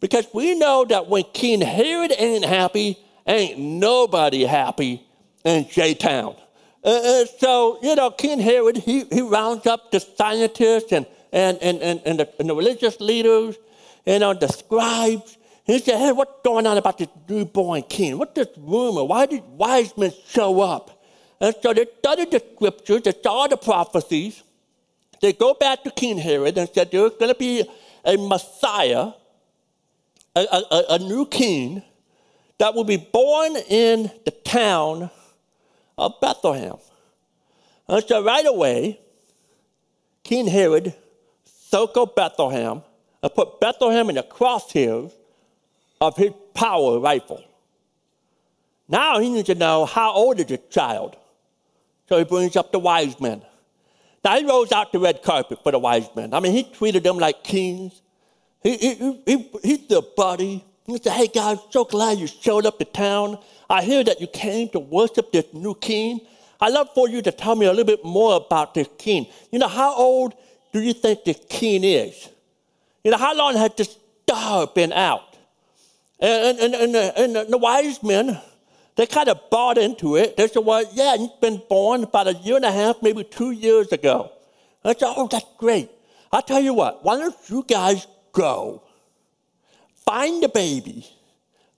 Because 0.00 0.28
we 0.32 0.56
know 0.56 0.84
that 0.84 1.08
when 1.08 1.24
King 1.34 1.60
Herod 1.60 2.12
ain't 2.16 2.44
happy, 2.44 2.98
ain't 3.26 3.58
nobody 3.58 4.44
happy 4.44 5.02
in 5.44 5.68
J 5.68 5.94
Town. 5.94 6.36
Uh, 6.84 7.24
so, 7.40 7.80
you 7.82 7.96
know, 7.96 8.10
King 8.12 8.38
Herod, 8.38 8.76
he, 8.76 9.04
he 9.06 9.20
rounds 9.22 9.66
up 9.66 9.90
the 9.90 9.98
scientists 9.98 10.92
and, 10.92 11.04
and, 11.32 11.58
and, 11.60 11.82
and, 11.82 12.00
and, 12.06 12.20
the, 12.20 12.32
and 12.38 12.48
the 12.48 12.54
religious 12.54 13.00
leaders, 13.00 13.56
you 14.06 14.20
know, 14.20 14.34
the 14.34 14.46
scribes. 14.46 15.36
He 15.64 15.80
said, 15.80 15.98
hey, 15.98 16.12
what's 16.12 16.42
going 16.44 16.66
on 16.66 16.78
about 16.78 16.96
this 16.96 17.08
newborn 17.28 17.82
king? 17.82 18.16
What's 18.18 18.34
this 18.34 18.48
rumor? 18.56 19.02
Why 19.02 19.26
did 19.26 19.42
wise 19.48 19.96
men 19.98 20.12
show 20.28 20.60
up? 20.60 20.97
And 21.40 21.54
so 21.62 21.72
they 21.72 21.86
studied 21.98 22.30
the 22.32 22.42
scriptures, 22.54 23.02
they 23.02 23.14
saw 23.22 23.46
the 23.46 23.56
prophecies. 23.56 24.42
They 25.20 25.32
go 25.32 25.54
back 25.54 25.82
to 25.82 25.90
King 25.90 26.18
Herod 26.18 26.56
and 26.56 26.68
said 26.72 26.90
there's 26.90 27.12
going 27.12 27.32
to 27.32 27.38
be 27.38 27.64
a 28.04 28.16
Messiah, 28.16 29.12
a, 30.36 30.40
a, 30.40 30.84
a 30.90 30.98
new 30.98 31.26
king, 31.26 31.82
that 32.58 32.74
will 32.74 32.84
be 32.84 32.96
born 32.96 33.56
in 33.68 34.10
the 34.24 34.30
town 34.30 35.10
of 35.96 36.14
Bethlehem. 36.20 36.76
And 37.88 38.04
so 38.04 38.22
right 38.22 38.46
away, 38.46 39.00
King 40.22 40.46
Herod 40.46 40.94
circled 41.44 42.14
Bethlehem 42.14 42.82
and 43.22 43.34
put 43.34 43.60
Bethlehem 43.60 44.08
in 44.10 44.16
the 44.16 44.22
crosshairs 44.22 45.12
of 46.00 46.16
his 46.16 46.32
power 46.54 46.98
rifle. 47.00 47.42
Now 48.88 49.18
he 49.18 49.30
needs 49.30 49.46
to 49.48 49.54
know 49.54 49.84
how 49.84 50.12
old 50.12 50.40
is 50.40 50.46
the 50.46 50.58
child. 50.58 51.16
So 52.08 52.18
he 52.18 52.24
brings 52.24 52.56
up 52.56 52.72
the 52.72 52.78
wise 52.78 53.20
men. 53.20 53.42
Now 54.24 54.36
he 54.38 54.44
rolls 54.44 54.72
out 54.72 54.92
the 54.92 54.98
red 54.98 55.22
carpet 55.22 55.60
for 55.62 55.72
the 55.72 55.78
wise 55.78 56.08
men. 56.16 56.34
I 56.34 56.40
mean, 56.40 56.52
he 56.52 56.64
treated 56.64 57.02
them 57.02 57.18
like 57.18 57.44
kings. 57.44 58.02
He, 58.62 58.76
he, 58.76 59.22
he, 59.26 59.50
he's 59.62 59.86
their 59.86 60.02
buddy. 60.02 60.64
He 60.86 60.98
said, 60.98 61.12
Hey 61.12 61.28
guys, 61.28 61.58
so 61.70 61.84
glad 61.84 62.18
you 62.18 62.26
showed 62.26 62.66
up 62.66 62.78
to 62.78 62.84
town. 62.84 63.38
I 63.70 63.82
hear 63.82 64.02
that 64.04 64.20
you 64.20 64.26
came 64.26 64.68
to 64.70 64.80
worship 64.80 65.32
this 65.32 65.46
new 65.52 65.74
king. 65.74 66.20
I'd 66.60 66.72
love 66.72 66.88
for 66.94 67.08
you 67.08 67.22
to 67.22 67.30
tell 67.30 67.54
me 67.54 67.66
a 67.66 67.70
little 67.70 67.84
bit 67.84 68.04
more 68.04 68.36
about 68.36 68.74
this 68.74 68.88
king. 68.98 69.26
You 69.52 69.60
know, 69.60 69.68
how 69.68 69.94
old 69.94 70.34
do 70.72 70.80
you 70.80 70.92
think 70.92 71.24
this 71.24 71.40
king 71.48 71.84
is? 71.84 72.28
You 73.04 73.12
know, 73.12 73.18
how 73.18 73.34
long 73.34 73.54
has 73.56 73.72
this 73.76 73.96
star 74.22 74.66
been 74.66 74.92
out? 74.92 75.36
And, 76.20 76.58
and, 76.58 76.74
and, 76.74 76.96
and, 76.96 77.36
and 77.36 77.52
the 77.52 77.58
wise 77.58 78.02
men, 78.02 78.40
they 78.98 79.06
kind 79.06 79.30
of 79.30 79.40
bought 79.48 79.78
into 79.78 80.16
it. 80.16 80.36
They 80.36 80.46
said, 80.48 80.66
well, 80.66 80.84
yeah, 80.92 81.16
he's 81.16 81.30
been 81.40 81.62
born 81.70 82.02
about 82.02 82.28
a 82.28 82.34
year 82.34 82.56
and 82.56 82.66
a 82.66 82.72
half, 82.72 82.96
maybe 83.00 83.24
two 83.24 83.52
years 83.52 83.90
ago. 83.92 84.30
I 84.84 84.92
said, 84.92 85.14
oh, 85.16 85.26
that's 85.28 85.46
great. 85.56 85.90
I'll 86.30 86.42
tell 86.42 86.60
you 86.60 86.74
what, 86.74 87.02
why 87.02 87.16
don't 87.16 87.34
you 87.48 87.64
guys 87.66 88.06
go? 88.32 88.82
Find 90.04 90.42
the 90.42 90.50
baby, 90.50 91.06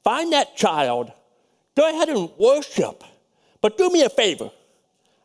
find 0.03 0.33
that 0.33 0.57
child, 0.57 1.13
Go 1.81 1.89
ahead 1.89 2.11
and 2.11 2.29
worship. 2.39 3.03
But 3.63 3.79
do 3.79 3.89
me 3.91 4.03
a 4.03 4.11
favor. 4.11 4.51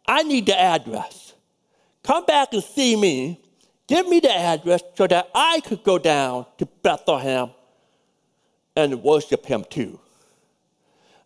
I 0.08 0.24
need 0.24 0.46
the 0.46 0.58
address. 0.58 1.34
Come 2.02 2.26
back 2.26 2.54
and 2.54 2.64
see 2.64 2.96
me. 2.96 3.42
Give 3.88 4.08
me 4.08 4.22
the 4.22 4.34
address 4.34 4.82
so 4.96 5.06
that 5.08 5.30
I 5.36 5.60
could 5.62 5.84
go 5.84 5.98
down 5.98 6.46
to 6.58 6.66
Bethlehem 6.66 7.50
and 8.76 9.04
worship 9.04 9.46
him 9.46 9.66
too. 9.70 10.00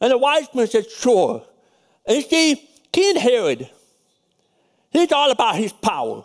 And 0.01 0.11
the 0.11 0.17
wise 0.17 0.47
men 0.53 0.67
said, 0.67 0.89
Sure. 0.89 1.45
And 2.05 2.17
you 2.17 2.23
see, 2.23 2.69
King 2.91 3.17
Herod, 3.17 3.69
he's 4.91 5.11
all 5.11 5.31
about 5.31 5.55
his 5.55 5.73
power. 5.73 6.23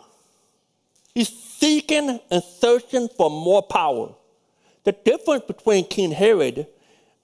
He's 1.13 1.29
seeking 1.29 2.19
and 2.29 2.43
searching 2.43 3.07
for 3.07 3.29
more 3.29 3.63
power. 3.63 4.13
The 4.83 4.91
difference 4.91 5.43
between 5.45 5.85
King 5.85 6.11
Herod 6.11 6.67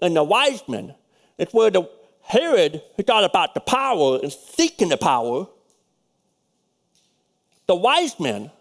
and 0.02 0.16
the 0.16 0.24
wise 0.24 0.64
men 0.68 0.96
is 1.38 1.50
where 1.52 1.70
the 1.70 1.90
Herod 2.22 2.82
is 2.98 3.10
all 3.10 3.24
about 3.24 3.54
the 3.54 3.60
power 3.60 4.20
and 4.22 4.32
seeking 4.32 4.90
the 4.90 4.98
power. 4.98 5.48
The 7.68 7.76
wise 7.76 8.20
men, 8.20 8.52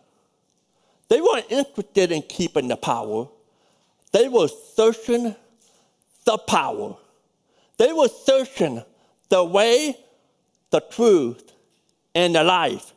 they 1.08 1.20
weren't 1.20 1.50
interested 1.50 2.12
in 2.12 2.22
keeping 2.22 2.68
the 2.68 2.76
power. 2.76 3.28
They 4.12 4.28
were 4.28 4.48
searching 4.48 5.34
the 6.24 6.38
power. 6.38 6.96
They 7.80 7.94
were 7.94 8.08
searching 8.08 8.84
the 9.30 9.42
way, 9.42 9.96
the 10.68 10.80
truth, 10.80 11.50
and 12.14 12.34
the 12.34 12.44
life. 12.44 12.92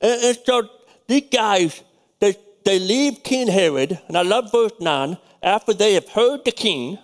And, 0.00 0.24
and 0.24 0.38
so 0.44 0.68
these 1.06 1.28
guys, 1.32 1.84
they, 2.18 2.34
they 2.64 2.80
leave 2.80 3.22
King 3.22 3.46
Herod, 3.46 3.96
and 4.08 4.18
I 4.18 4.22
love 4.22 4.50
verse 4.50 4.72
9, 4.80 5.16
after 5.40 5.72
they 5.72 5.94
have 5.94 6.08
heard 6.08 6.44
the 6.44 6.50
king, 6.50 6.98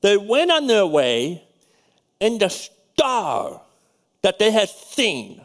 they 0.00 0.16
went 0.16 0.50
on 0.50 0.66
their 0.66 0.86
way, 0.86 1.44
and 2.20 2.40
the 2.40 2.48
star 2.48 3.60
that 4.22 4.40
they 4.40 4.50
had 4.50 4.70
seen, 4.70 5.40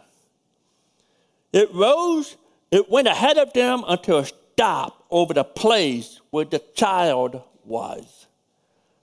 it 1.51 1.71
rose, 1.71 2.35
it 2.71 2.89
went 2.89 3.07
ahead 3.07 3.37
of 3.37 3.53
them 3.53 3.83
until 3.87 4.21
it 4.21 4.33
stopped 4.55 5.03
over 5.11 5.35
the 5.35 5.43
place 5.43 6.19
where 6.31 6.45
the 6.45 6.63
child 6.73 7.43
was. 7.63 8.25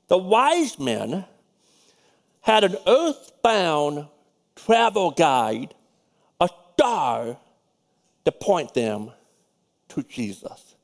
The 0.09 0.19
wise 0.19 0.77
men 0.77 1.27
had 2.41 2.65
an 2.65 2.77
earthbound 2.87 4.07
travel 4.57 5.11
guide, 5.11 5.75
a 6.41 6.49
star 6.75 7.37
to 8.25 8.33
point 8.33 8.75
them 8.75 9.11
to 9.89 10.03
Jesus. 10.03 10.75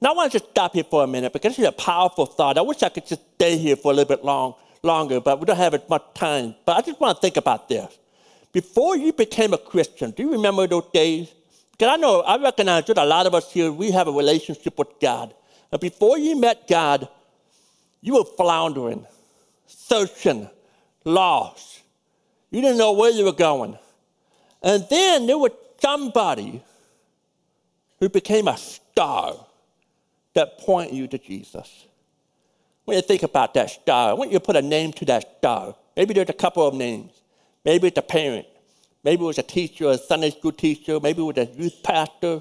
Now, 0.00 0.10
I 0.10 0.14
want 0.14 0.32
to 0.32 0.38
just 0.38 0.50
stop 0.52 0.74
here 0.74 0.84
for 0.84 1.02
a 1.02 1.06
minute 1.06 1.32
because 1.32 1.56
this 1.56 1.58
is 1.58 1.68
a 1.68 1.72
powerful 1.72 2.26
thought. 2.26 2.56
I 2.56 2.62
wish 2.62 2.82
I 2.82 2.88
could 2.88 3.06
just 3.06 3.22
stay 3.34 3.56
here 3.58 3.76
for 3.76 3.90
a 3.90 3.94
little 3.94 4.16
bit 4.16 4.24
long, 4.24 4.54
longer, 4.82 5.20
but 5.20 5.40
we 5.40 5.46
don't 5.46 5.56
have 5.56 5.74
as 5.74 5.88
much 5.88 6.04
time. 6.14 6.54
But 6.64 6.76
I 6.76 6.82
just 6.82 7.00
want 7.00 7.16
to 7.16 7.20
think 7.20 7.36
about 7.36 7.68
this. 7.68 7.98
Before 8.52 8.96
you 8.96 9.12
became 9.12 9.52
a 9.52 9.58
Christian, 9.58 10.12
do 10.12 10.22
you 10.22 10.32
remember 10.32 10.66
those 10.66 10.88
days? 10.92 11.32
Because 11.72 11.94
I 11.94 11.96
know, 11.96 12.20
I 12.20 12.40
recognize 12.40 12.86
that 12.86 12.98
a 12.98 13.04
lot 13.04 13.26
of 13.26 13.34
us 13.34 13.52
here, 13.52 13.72
we 13.72 13.90
have 13.90 14.08
a 14.08 14.12
relationship 14.12 14.78
with 14.78 14.88
God. 15.00 15.34
And 15.70 15.80
before 15.80 16.16
you 16.16 16.38
met 16.38 16.66
God, 16.68 17.08
you 18.00 18.14
were 18.14 18.24
floundering, 18.24 19.04
searching, 19.66 20.48
lost. 21.08 21.82
You 22.50 22.60
didn't 22.60 22.78
know 22.78 22.92
where 22.92 23.10
you 23.10 23.24
were 23.24 23.32
going. 23.32 23.78
And 24.62 24.86
then 24.90 25.26
there 25.26 25.38
was 25.38 25.52
somebody 25.80 26.62
who 28.00 28.08
became 28.08 28.48
a 28.48 28.56
star 28.56 29.34
that 30.34 30.58
pointed 30.58 30.94
you 30.94 31.06
to 31.08 31.18
Jesus. 31.18 31.86
When 32.84 32.96
you 32.96 33.02
think 33.02 33.22
about 33.22 33.54
that 33.54 33.70
star, 33.70 34.14
want 34.16 34.32
you 34.32 34.40
put 34.40 34.56
a 34.56 34.62
name 34.62 34.92
to 34.94 35.04
that 35.06 35.38
star. 35.38 35.74
Maybe 35.96 36.14
there's 36.14 36.30
a 36.30 36.34
couple 36.34 36.66
of 36.66 36.74
names. 36.74 37.12
Maybe 37.64 37.88
it's 37.88 37.98
a 37.98 38.02
parent. 38.02 38.46
Maybe 39.04 39.22
it 39.22 39.26
was 39.26 39.38
a 39.38 39.42
teacher, 39.42 39.90
a 39.90 39.98
Sunday 39.98 40.30
school 40.30 40.52
teacher. 40.52 40.98
Maybe 41.00 41.20
it 41.20 41.24
was 41.24 41.38
a 41.38 41.50
youth 41.52 41.82
pastor. 41.82 42.40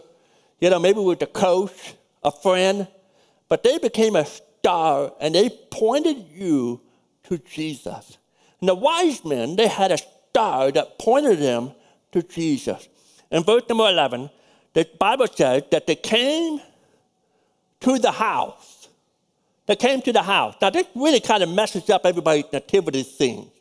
You 0.60 0.70
know, 0.70 0.80
maybe 0.80 1.00
it 1.00 1.04
was 1.04 1.18
a 1.22 1.28
coach, 1.28 1.96
a 2.24 2.32
friend. 2.32 2.88
But 3.50 3.64
they 3.64 3.78
became 3.78 4.16
a 4.16 4.26
star 4.26 5.12
and 5.20 5.36
they 5.36 5.50
pointed 5.50 6.26
you 6.34 6.82
to 7.24 7.38
Jesus. 7.38 8.18
And 8.60 8.70
the 8.70 8.76
wise 8.76 9.24
men, 9.24 9.56
they 9.56 9.68
had 9.68 9.92
a 9.92 9.98
star 9.98 10.72
that 10.72 10.98
pointed 11.00 11.40
them 11.40 11.72
to 12.12 12.24
Jesus. 12.24 12.88
In 13.32 13.44
verse 13.44 13.64
number 13.70 13.88
11, 13.88 14.30
the 14.74 14.88
Bible 15.00 15.28
says 15.28 15.64
that 15.72 15.88
they 15.88 15.96
came 15.96 16.62
to 17.82 18.00
the 18.00 18.12
house. 18.12 18.90
They 19.66 19.76
came 19.76 20.02
to 20.02 20.14
the 20.14 20.24
house. 20.24 20.56
Now, 20.62 20.70
this 20.70 20.88
really 20.96 21.20
kind 21.20 21.44
of 21.44 21.50
messes 21.50 21.90
up 21.90 22.06
everybody's 22.06 22.46
nativity 22.52 23.04
scene. 23.04 23.52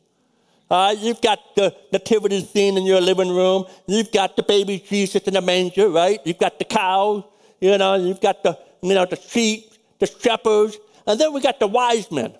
Uh, 0.70 0.94
you've 0.98 1.20
got 1.20 1.38
the 1.54 1.74
nativity 1.92 2.44
scene 2.44 2.76
in 2.76 2.84
your 2.84 3.00
living 3.00 3.28
room. 3.28 3.64
You've 3.86 4.10
got 4.10 4.36
the 4.36 4.42
baby 4.42 4.84
Jesus 4.86 5.22
in 5.22 5.34
the 5.34 5.40
manger, 5.40 5.88
right? 5.88 6.20
You've 6.24 6.38
got 6.38 6.58
the 6.58 6.64
cows, 6.64 7.24
you 7.60 7.76
know, 7.78 7.94
you've 7.94 8.20
got 8.20 8.42
the, 8.42 8.58
you 8.82 8.94
know, 8.94 9.04
the 9.04 9.16
sheep, 9.16 9.72
the 9.98 10.06
shepherds, 10.06 10.76
and 11.06 11.20
then 11.20 11.32
we 11.32 11.40
got 11.40 11.60
the 11.60 11.66
wise 11.66 12.10
men. 12.10 12.34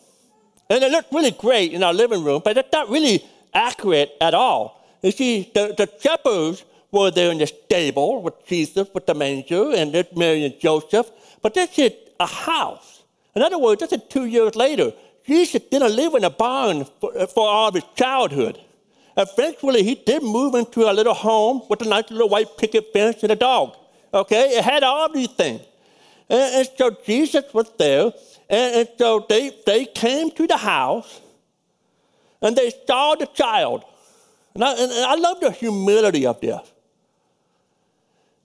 And 0.69 0.83
they 0.83 0.91
look 0.91 1.07
really 1.13 1.31
great 1.31 1.73
in 1.73 1.83
our 1.83 1.95
living 1.95 2.25
room, 2.25 2.43
but 2.45 2.57
it's 2.57 2.73
not 2.73 2.89
really 2.89 3.25
accurate 3.55 4.13
at 4.21 4.35
all. 4.35 4.85
You 5.03 5.13
see, 5.13 5.51
the, 5.55 5.75
the 5.77 5.89
shepherds 6.01 6.65
were 6.91 7.11
there 7.11 7.31
in 7.31 7.39
the 7.39 7.47
stable 7.47 8.23
with 8.23 8.35
Jesus, 8.47 8.89
with 8.93 9.07
the 9.07 9.15
manger, 9.15 9.73
and 9.75 9.93
there's 9.93 10.07
Mary 10.17 10.45
and 10.45 10.59
Joseph. 10.59 11.11
But 11.43 11.55
this 11.55 11.79
is 11.79 11.93
a 12.19 12.27
house. 12.27 13.03
In 13.35 13.43
other 13.43 13.59
words, 13.59 13.81
this 13.81 13.93
is 13.93 14.01
two 14.09 14.25
years 14.27 14.57
later. 14.57 14.93
Jesus 15.27 15.63
didn't 15.71 15.95
live 15.95 16.15
in 16.15 16.25
a 16.25 16.31
barn 16.31 16.87
for, 17.01 17.13
for 17.27 17.47
all 17.49 17.69
of 17.69 17.75
his 17.75 17.85
childhood. 17.95 18.59
Eventually, 19.17 19.83
he 19.83 19.95
did 19.95 20.23
move 20.23 20.55
into 20.55 20.91
a 20.91 20.93
little 20.93 21.15
home 21.15 21.63
with 21.69 21.83
a 21.83 21.89
nice 21.89 22.11
little 22.11 22.29
white 22.29 22.57
picket 22.57 22.93
fence 22.93 23.23
and 23.23 23.33
a 23.33 23.37
dog. 23.37 23.77
Okay, 24.13 24.57
it 24.57 24.65
had 24.65 24.83
all 24.83 25.11
these 25.13 25.29
things. 25.29 25.63
And, 26.29 26.55
and 26.57 26.69
so 26.77 26.97
Jesus 27.05 27.45
was 27.53 27.71
there, 27.79 28.13
and, 28.49 28.75
and 28.77 28.89
so 28.99 29.27
they, 29.29 29.53
they 29.67 29.85
came 29.87 30.31
to 30.33 30.47
the 30.47 30.57
house 30.57 31.21
and 32.41 32.57
they 32.57 32.73
saw 32.87 33.15
the 33.15 33.27
child. 33.27 33.85
And 34.55 34.65
I, 34.65 34.73
and 34.73 34.93
I 34.93 35.15
love 35.17 35.41
the 35.41 35.51
humility 35.51 36.27
of 36.27 36.41
this. 36.41 36.61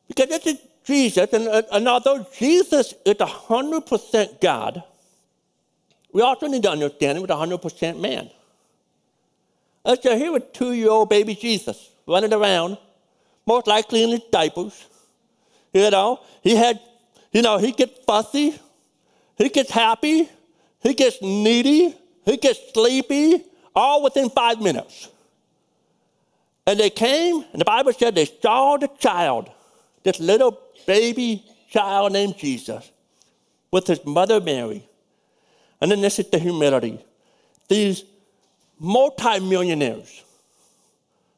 Because 0.08 0.28
this 0.28 0.48
is 0.48 0.62
Jesus, 0.84 1.32
and, 1.32 1.48
and 1.72 1.88
although 1.88 2.26
Jesus 2.38 2.94
is 3.06 3.16
100% 3.16 4.42
God, 4.42 4.84
we 6.12 6.22
also 6.22 6.48
need 6.48 6.64
to 6.64 6.72
understand 6.72 7.18
he 7.18 7.24
was 7.24 7.30
100% 7.30 8.00
man. 8.00 8.30
And 9.86 10.00
so 10.02 10.18
here 10.18 10.32
was 10.32 10.44
two 10.54 10.74
year 10.74 10.90
old 10.90 11.10
baby 11.10 11.36
Jesus 11.36 11.90
running 12.08 12.34
around, 12.34 12.78
most 13.46 13.68
likely 13.68 14.04
in 14.04 14.10
his 14.10 14.22
diapers. 14.32 14.86
You 15.74 15.90
know, 15.90 16.20
he 16.42 16.56
had, 16.56 16.80
you 17.32 17.42
know, 17.42 17.58
he 17.58 17.72
gets 17.72 18.04
fussy, 18.06 18.60
he 19.44 19.50
gets 19.50 19.72
happy, 19.72 20.30
he 20.82 20.94
gets 20.94 21.22
needy, 21.22 21.96
he 22.26 22.38
gets 22.38 22.60
sleepy, 22.74 23.44
all 23.76 24.04
within 24.04 24.30
five 24.30 24.62
minutes. 24.62 25.10
And 26.68 26.80
they 26.80 26.90
came, 26.90 27.44
and 27.52 27.60
the 27.60 27.66
Bible 27.66 27.94
said 27.94 28.16
they 28.16 28.26
saw 28.26 28.78
the 28.78 28.88
child, 29.00 29.50
this 30.04 30.20
little 30.20 30.60
baby 30.86 31.44
child 31.70 32.14
named 32.14 32.38
Jesus, 32.38 32.92
with 33.72 33.88
his 33.88 34.04
mother 34.06 34.40
Mary. 34.40 34.88
And 35.80 35.92
then 35.92 36.02
this 36.02 36.20
is 36.20 36.30
the 36.30 36.38
humility. 36.38 37.00
These 37.68 38.04
multimillionaires, 38.80 40.24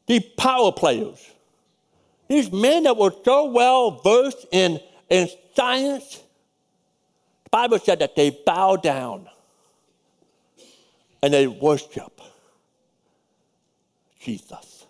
these 0.08 0.24
power 0.38 0.72
players, 0.72 1.32
these 2.28 2.52
men 2.52 2.84
that 2.84 2.98
were 2.98 3.14
so 3.24 3.46
well 3.46 4.02
versed 4.02 4.46
in, 4.52 4.80
in 5.10 5.30
science, 5.56 6.23
Bible 7.54 7.78
said 7.78 8.00
that 8.00 8.16
they 8.16 8.32
bow 8.32 8.76
down 8.78 9.30
and 11.22 11.32
they 11.32 11.46
worship 11.46 12.20
Jesus. 14.20 14.88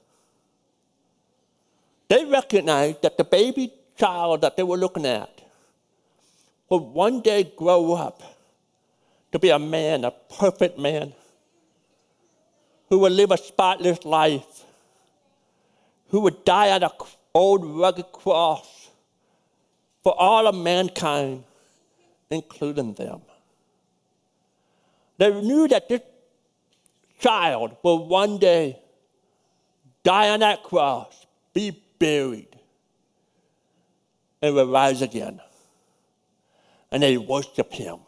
They 2.08 2.24
recognized 2.24 3.02
that 3.02 3.18
the 3.18 3.26
baby 3.26 3.74
child 3.98 4.40
that 4.42 4.56
they 4.56 4.64
were 4.64 4.78
looking 4.78 5.06
at 5.06 5.42
would 6.70 6.78
one 6.78 7.20
day 7.20 7.52
grow 7.58 7.96
up 7.96 8.24
to 9.34 9.40
be 9.40 9.50
a 9.50 9.60
man, 9.60 10.06
a 10.06 10.12
perfect 10.12 10.80
man, 10.80 11.12
who 12.88 13.00
would 13.00 13.12
live 13.12 13.32
a 13.32 13.38
spotless 13.38 14.06
life, 14.06 14.64
who 16.08 16.22
would 16.22 16.46
die 16.46 16.72
on 16.72 16.82
an 16.82 16.92
old 17.34 17.66
rugged 17.66 18.10
cross 18.14 18.90
for 20.02 20.18
all 20.18 20.48
of 20.48 20.56
mankind, 20.56 21.44
including 22.34 22.94
them. 22.94 23.22
They 25.18 25.32
knew 25.42 25.68
that 25.68 25.88
this 25.88 26.02
child 27.20 27.78
will 27.84 28.08
one 28.08 28.38
day 28.38 28.80
die 30.04 30.30
on 30.30 30.42
that 30.42 30.64
cross, 30.64 31.26
be 31.54 31.82
buried, 32.00 32.60
and 34.42 34.56
will 34.56 34.70
rise 34.70 35.02
again. 35.02 35.40
And 36.92 37.02
they 37.02 37.18
worship 37.18 37.72
him. 37.72 38.00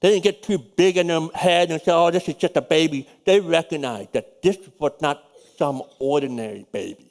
They 0.00 0.10
didn't 0.10 0.24
get 0.24 0.42
too 0.42 0.58
big 0.58 0.96
in 0.98 1.06
their 1.08 1.28
head 1.34 1.70
and 1.70 1.80
say, 1.80 1.92
oh, 1.92 2.10
this 2.10 2.28
is 2.28 2.34
just 2.34 2.56
a 2.56 2.62
baby. 2.62 3.08
They 3.24 3.40
recognized 3.40 4.12
that 4.12 4.42
this 4.42 4.58
was 4.78 4.92
not 5.00 5.24
some 5.56 5.82
ordinary 5.98 6.66
baby. 6.70 7.10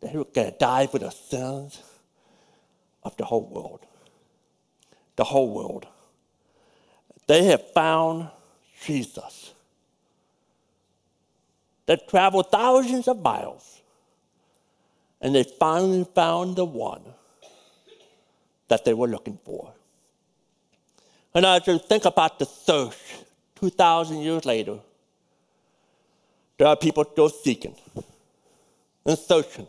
They 0.00 0.16
were 0.16 0.24
going 0.24 0.52
to 0.52 0.58
die 0.58 0.86
for 0.86 0.98
the 0.98 1.10
sins 1.10 1.80
of 3.02 3.16
the 3.16 3.24
whole 3.24 3.46
world. 3.46 3.80
The 5.16 5.24
whole 5.24 5.50
world. 5.50 5.86
They 7.26 7.44
have 7.44 7.72
found 7.72 8.28
Jesus. 8.84 9.52
They 11.86 11.96
traveled 11.96 12.50
thousands 12.50 13.08
of 13.08 13.20
miles 13.22 13.80
and 15.20 15.34
they 15.34 15.44
finally 15.44 16.06
found 16.14 16.56
the 16.56 16.64
one 16.64 17.02
that 18.68 18.84
they 18.84 18.94
were 18.94 19.08
looking 19.08 19.38
for. 19.44 19.72
And 21.34 21.46
as 21.46 21.66
you 21.66 21.78
think 21.78 22.04
about 22.04 22.38
the 22.38 22.44
search 22.44 22.96
2,000 23.56 24.18
years 24.18 24.44
later, 24.44 24.78
there 26.58 26.66
are 26.66 26.76
people 26.76 27.04
still 27.04 27.28
seeking 27.28 27.74
and 29.04 29.18
searching. 29.18 29.66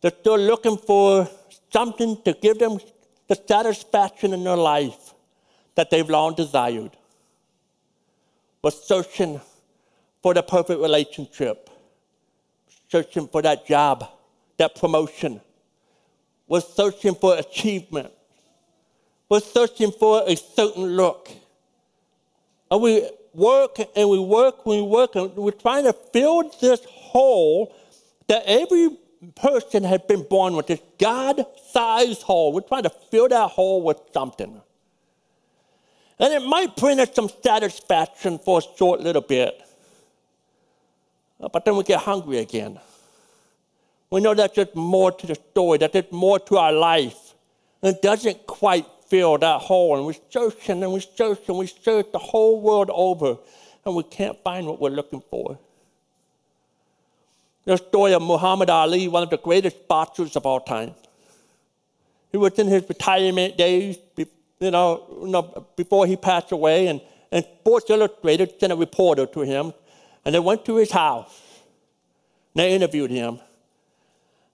They're 0.00 0.10
still 0.10 0.38
looking 0.38 0.76
for 0.76 1.28
something 1.72 2.20
to 2.24 2.32
give 2.34 2.58
them 2.58 2.78
the 3.28 3.34
satisfaction 3.34 4.32
in 4.32 4.44
their 4.44 4.56
life 4.56 5.14
that 5.74 5.90
they've 5.90 6.08
long 6.08 6.34
desired. 6.34 6.90
But 8.62 8.74
searching 8.74 9.40
for 10.22 10.34
the 10.34 10.42
perfect 10.42 10.80
relationship, 10.80 11.68
searching 12.88 13.28
for 13.28 13.42
that 13.42 13.66
job, 13.66 14.08
that 14.56 14.74
promotion, 14.74 15.40
was 16.46 16.66
searching 16.74 17.14
for 17.14 17.36
achievement, 17.36 18.12
was 19.28 19.44
searching 19.44 19.90
for 19.90 20.22
a 20.26 20.36
certain 20.36 20.84
look. 20.96 21.30
And 22.70 22.80
we 22.80 23.08
work 23.32 23.78
and 23.96 24.08
we 24.08 24.18
work 24.18 24.56
and 24.64 24.74
we 24.76 24.82
work 24.82 25.16
and 25.16 25.34
we're 25.36 25.50
trying 25.50 25.84
to 25.84 25.92
fill 25.92 26.50
this 26.60 26.84
hole 26.86 27.74
that 28.28 28.42
every 28.46 28.96
person 29.32 29.84
has 29.84 30.00
been 30.02 30.22
born 30.22 30.54
with, 30.54 30.66
this 30.66 30.80
God 30.98 31.44
sized 31.70 32.22
hole. 32.22 32.52
We're 32.52 32.60
trying 32.60 32.84
to 32.84 32.90
fill 32.90 33.28
that 33.28 33.50
hole 33.50 33.82
with 33.82 33.98
something. 34.12 34.60
And 36.18 36.32
it 36.32 36.46
might 36.46 36.76
bring 36.76 37.00
us 37.00 37.12
some 37.14 37.28
satisfaction 37.42 38.38
for 38.38 38.60
a 38.60 38.76
short 38.76 39.00
little 39.00 39.22
bit. 39.22 39.60
Uh, 41.40 41.48
but 41.48 41.64
then 41.64 41.76
we 41.76 41.82
get 41.82 42.00
hungry 42.00 42.38
again. 42.38 42.78
We 44.10 44.20
know 44.20 44.34
that 44.34 44.54
there's 44.54 44.74
more 44.74 45.10
to 45.10 45.26
the 45.26 45.34
story, 45.34 45.78
that 45.78 45.92
there's 45.92 46.12
more 46.12 46.38
to 46.38 46.56
our 46.56 46.72
life. 46.72 47.34
And 47.82 47.96
it 47.96 48.02
doesn't 48.02 48.46
quite 48.46 48.86
fill 49.08 49.38
that 49.38 49.60
hole. 49.60 49.96
And 49.96 50.06
we're 50.06 50.14
search 50.30 50.68
and 50.68 50.92
we 50.92 51.00
search 51.00 51.48
and 51.48 51.58
we 51.58 51.66
search 51.66 52.06
the 52.12 52.18
whole 52.18 52.60
world 52.60 52.90
over, 52.92 53.36
and 53.84 53.94
we 53.94 54.04
can't 54.04 54.38
find 54.42 54.66
what 54.66 54.80
we're 54.80 54.90
looking 54.90 55.22
for. 55.30 55.58
The 57.64 57.76
story 57.78 58.12
of 58.12 58.22
Muhammad 58.22 58.68
Ali, 58.68 59.08
one 59.08 59.22
of 59.22 59.30
the 59.30 59.38
greatest 59.38 59.88
boxers 59.88 60.36
of 60.36 60.44
all 60.44 60.60
time. 60.60 60.94
He 62.30 62.36
was 62.36 62.58
in 62.58 62.66
his 62.66 62.86
retirement 62.88 63.56
days, 63.56 63.96
you 64.16 64.70
know, 64.70 65.66
before 65.76 66.06
he 66.06 66.16
passed 66.16 66.52
away, 66.52 66.88
and, 66.88 67.00
and 67.32 67.44
Sports 67.60 67.88
Illustrated 67.88 68.58
sent 68.60 68.72
a 68.72 68.76
reporter 68.76 69.24
to 69.26 69.40
him, 69.40 69.72
and 70.24 70.34
they 70.34 70.40
went 70.40 70.64
to 70.66 70.76
his 70.76 70.90
house. 70.90 71.40
And 72.54 72.60
they 72.60 72.74
interviewed 72.74 73.10
him. 73.10 73.40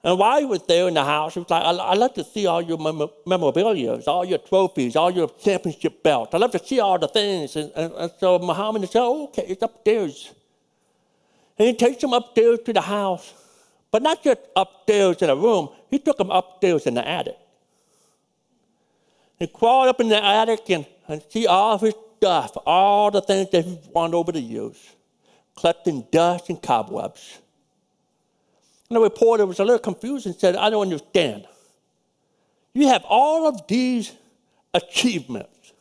And 0.03 0.19
while 0.19 0.39
he 0.39 0.47
was 0.47 0.63
there 0.67 0.89
in 0.89 0.95
the 0.95 1.05
house, 1.05 1.35
he 1.35 1.41
was 1.41 1.51
like, 1.51 1.63
I'd 1.63 1.99
like 1.99 2.15
to 2.15 2.25
see 2.25 2.47
all 2.47 2.63
your 2.63 2.79
mem- 2.79 3.11
memorabilia, 3.27 4.01
all 4.07 4.25
your 4.25 4.39
trophies, 4.39 4.97
all 4.97 5.11
your 5.11 5.29
championship 5.29 6.03
belts. 6.03 6.33
I'd 6.35 6.41
love 6.41 6.53
to 6.53 6.59
see 6.59 6.81
all 6.81 6.99
the 6.99 7.09
things. 7.09 7.57
And, 7.57 7.71
and, 7.77 7.93
and 7.93 8.13
so 8.19 8.39
Muhammad 8.39 8.89
said, 8.89 9.03
oh, 9.03 9.25
okay, 9.25 9.45
it's 9.47 9.63
upstairs. 9.63 10.33
And 11.61 11.69
he 11.69 11.75
takes 11.75 12.03
him 12.03 12.15
upstairs 12.15 12.61
to 12.65 12.73
the 12.73 12.81
house, 12.81 13.35
but 13.91 14.03
not 14.03 14.25
just 14.25 14.41
upstairs 14.57 15.21
in 15.21 15.29
a 15.29 15.37
room, 15.37 15.69
he 15.91 15.99
took 15.99 16.19
him 16.19 16.31
upstairs 16.31 16.87
in 16.87 16.95
the 16.95 17.07
attic. 17.07 17.37
He 19.39 19.47
crawled 19.47 19.91
up 19.91 20.01
in 20.01 20.09
the 20.09 20.25
attic 20.25 20.71
and, 20.71 20.87
and 21.07 21.23
see 21.29 21.47
all 21.47 21.75
of 21.75 21.83
his 21.83 21.93
stuff, 22.17 22.57
all 22.65 23.11
the 23.11 23.21
things 23.21 23.51
that 23.51 23.67
he's 23.67 23.77
won 23.93 24.15
over 24.15 24.33
the 24.33 24.41
years, 24.41 24.97
collecting 25.55 26.07
dust 26.11 26.49
and 26.49 26.63
cobwebs. 26.63 27.41
And 28.89 28.97
the 28.97 29.01
reporter 29.03 29.45
was 29.45 29.59
a 29.59 29.65
little 29.65 29.81
confused 29.81 30.25
and 30.25 30.35
said, 30.35 30.57
I 30.57 30.71
don't 30.71 30.85
understand. 30.85 31.47
You 32.73 32.89
have 32.89 33.05
all 33.05 33.47
of 33.47 33.67
these 33.67 34.13
achievements 34.73 35.75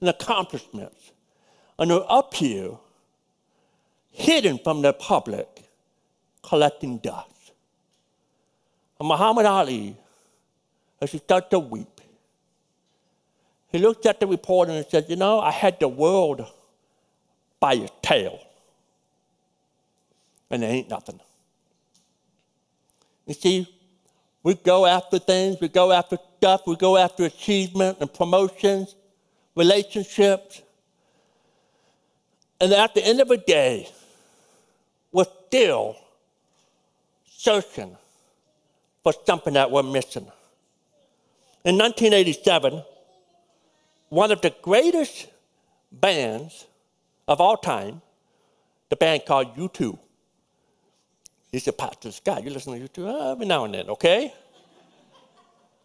and 0.00 0.08
accomplishments, 0.08 1.12
and 1.78 1.90
you're 1.90 2.06
up 2.08 2.32
here, 2.32 2.78
hidden 4.18 4.58
from 4.58 4.82
the 4.82 4.92
public, 4.92 5.46
collecting 6.42 6.98
dust. 6.98 7.52
And 8.98 9.08
Muhammad 9.08 9.46
Ali, 9.46 9.96
as 11.00 11.12
he 11.12 11.18
started 11.18 11.50
to 11.50 11.60
weep, 11.60 12.00
he 13.70 13.78
looked 13.78 14.06
at 14.06 14.18
the 14.18 14.26
reporter 14.26 14.72
and 14.72 14.84
said, 14.86 15.06
You 15.08 15.16
know, 15.16 15.38
I 15.40 15.52
had 15.52 15.78
the 15.78 15.88
world 15.88 16.44
by 17.60 17.74
its 17.74 17.92
tail, 18.02 18.40
and 20.50 20.62
there 20.62 20.70
ain't 20.70 20.90
nothing. 20.90 21.20
You 23.26 23.34
see, 23.34 23.68
we 24.42 24.54
go 24.54 24.84
after 24.86 25.18
things, 25.20 25.58
we 25.60 25.68
go 25.68 25.92
after 25.92 26.18
stuff, 26.38 26.62
we 26.66 26.74
go 26.74 26.96
after 26.96 27.24
achievement 27.24 27.98
and 28.00 28.12
promotions, 28.12 28.96
relationships. 29.54 30.62
And 32.60 32.72
at 32.72 32.94
the 32.94 33.04
end 33.04 33.20
of 33.20 33.28
the 33.28 33.36
day, 33.36 33.88
still 35.48 35.96
searching 37.26 37.96
for 39.02 39.12
something 39.24 39.54
that 39.54 39.70
we're 39.70 39.82
missing. 39.82 40.26
In 41.64 41.76
1987, 41.76 42.82
one 44.10 44.30
of 44.30 44.40
the 44.40 44.54
greatest 44.62 45.28
bands 45.90 46.66
of 47.26 47.40
all 47.40 47.56
time, 47.56 48.00
the 48.88 48.96
band 48.96 49.22
called 49.26 49.56
U2, 49.56 49.98
he 51.52 51.58
said, 51.58 51.78
Pastor 51.78 52.12
Scott, 52.12 52.44
you 52.44 52.50
listen 52.50 52.74
to 52.74 52.78
you 52.78 52.88
too? 52.88 53.08
Uh, 53.08 53.32
every 53.32 53.46
now 53.46 53.64
and 53.64 53.74
then, 53.74 53.88
okay? 53.88 54.32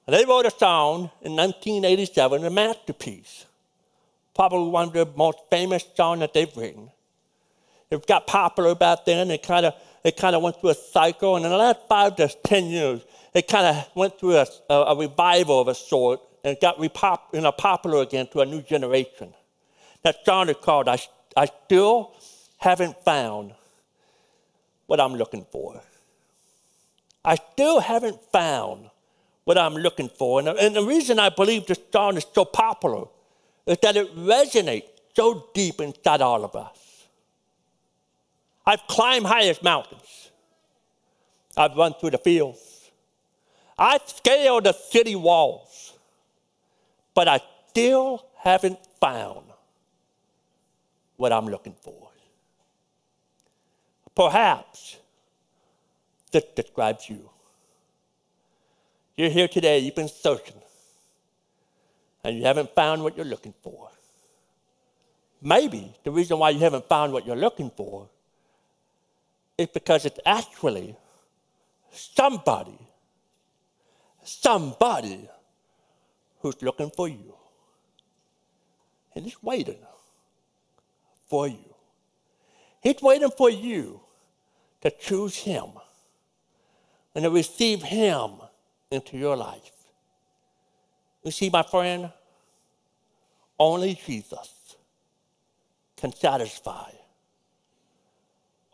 And 0.05 0.13
they 0.13 0.25
wrote 0.25 0.45
a 0.45 0.51
song 0.51 1.11
in 1.21 1.35
1987, 1.35 2.45
a 2.45 2.49
masterpiece. 2.49 3.45
Probably 4.35 4.69
one 4.69 4.87
of 4.89 4.93
the 4.93 5.07
most 5.15 5.37
famous 5.49 5.85
songs 5.95 6.19
that 6.19 6.33
they've 6.33 6.57
written. 6.57 6.89
It 7.93 8.07
got 8.07 8.27
popular 8.27 8.73
back 8.75 9.05
then. 9.05 9.29
It 9.29 9.43
kind 9.43 9.65
of 9.65 9.73
it 10.03 10.17
kind 10.17 10.35
of 10.35 10.41
went 10.41 10.59
through 10.59 10.71
a 10.71 10.75
cycle, 10.75 11.35
and 11.35 11.45
in 11.45 11.51
the 11.51 11.57
last 11.57 11.79
five 11.87 12.15
to 12.17 12.27
ten 12.43 12.65
years, 12.65 13.01
it 13.33 13.47
kind 13.47 13.67
of 13.67 13.87
went 13.95 14.19
through 14.19 14.35
a, 14.35 14.47
a, 14.69 14.73
a, 14.73 14.97
revival 14.97 15.61
of 15.61 15.67
a 15.69 15.75
sort, 15.75 16.19
and 16.43 16.57
got 16.59 16.77
repop, 16.77 17.19
you 17.33 17.41
know, 17.41 17.51
popular 17.51 18.01
again 18.01 18.27
to 18.33 18.41
a 18.41 18.45
new 18.45 18.61
generation. 18.61 19.33
That 20.01 20.25
song 20.25 20.49
is 20.49 20.57
called 20.61 20.89
"I, 20.89 20.97
I 21.37 21.47
Still 21.65 22.15
Haven't 22.57 22.97
Found 23.05 23.53
what 24.87 24.99
I'm 24.99 25.15
looking 25.15 25.45
for. 25.51 25.81
I 27.25 27.35
still 27.35 27.79
haven't 27.79 28.21
found 28.31 28.89
what 29.45 29.57
I'm 29.57 29.75
looking 29.75 30.09
for. 30.09 30.39
And, 30.39 30.49
and 30.49 30.75
the 30.75 30.83
reason 30.83 31.19
I 31.19 31.29
believe 31.29 31.65
this 31.67 31.79
song 31.91 32.17
is 32.17 32.25
so 32.33 32.43
popular 32.43 33.05
is 33.65 33.77
that 33.81 33.95
it 33.95 34.13
resonates 34.15 34.89
so 35.15 35.47
deep 35.53 35.79
inside 35.79 36.21
all 36.21 36.43
of 36.43 36.55
us. 36.55 36.82
I've 38.65 38.85
climbed 38.87 39.25
highest 39.25 39.63
mountains. 39.63 40.31
I've 41.57 41.75
run 41.75 41.93
through 41.93 42.11
the 42.11 42.17
fields. 42.17 42.91
I've 43.77 44.07
scaled 44.07 44.63
the 44.63 44.73
city 44.73 45.15
walls. 45.15 45.93
But 47.13 47.27
I 47.27 47.41
still 47.69 48.25
haven't 48.37 48.79
found 48.99 49.45
what 51.17 51.31
I'm 51.31 51.47
looking 51.47 51.75
for. 51.81 52.09
Perhaps 54.15 54.97
that 56.31 56.55
describes 56.55 57.09
you. 57.09 57.29
You're 59.15 59.29
here 59.29 59.47
today, 59.47 59.79
you've 59.79 59.95
been 59.95 60.07
searching, 60.07 60.59
and 62.23 62.35
you 62.37 62.43
haven't 62.43 62.73
found 62.73 63.03
what 63.03 63.15
you're 63.15 63.25
looking 63.25 63.53
for. 63.61 63.89
Maybe 65.41 65.93
the 66.03 66.11
reason 66.11 66.39
why 66.39 66.49
you 66.49 66.59
haven't 66.59 66.87
found 66.89 67.13
what 67.13 67.25
you're 67.27 67.35
looking 67.35 67.69
for 67.69 68.09
is 69.57 69.67
because 69.67 70.05
it's 70.05 70.19
actually 70.25 70.95
somebody, 71.91 72.79
somebody 74.23 75.29
who's 76.39 76.61
looking 76.61 76.89
for 76.89 77.07
you. 77.07 77.35
And 79.15 79.25
he's 79.25 79.41
waiting 79.43 79.77
for 81.27 81.47
you. 81.47 81.73
He's 82.81 83.01
waiting 83.01 83.31
for 83.31 83.49
you 83.49 84.01
to 84.81 84.91
choose 84.91 85.37
Him 85.37 85.67
and 87.15 87.23
to 87.23 87.29
receive 87.29 87.81
Him 87.81 88.31
into 88.91 89.17
your 89.17 89.37
life. 89.37 89.71
You 91.23 91.31
see, 91.31 91.49
my 91.49 91.63
friend, 91.63 92.11
Only 93.57 93.99
Jesus 94.05 94.75
can 95.95 96.13
satisfy. 96.13 96.91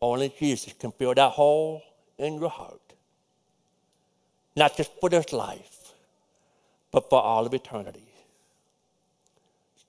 Only 0.02 0.34
Jesus 0.40 0.74
can 0.74 0.92
fill 0.92 1.14
that 1.14 1.32
hole 1.32 1.82
in 2.18 2.40
your 2.40 2.50
heart. 2.50 2.82
Not 4.56 4.76
just 4.78 4.92
for 5.00 5.10
this 5.10 5.32
life, 5.34 5.94
but 6.92 7.10
for 7.10 7.22
all 7.22 7.46
of 7.46 7.54
eternity. 7.54 8.08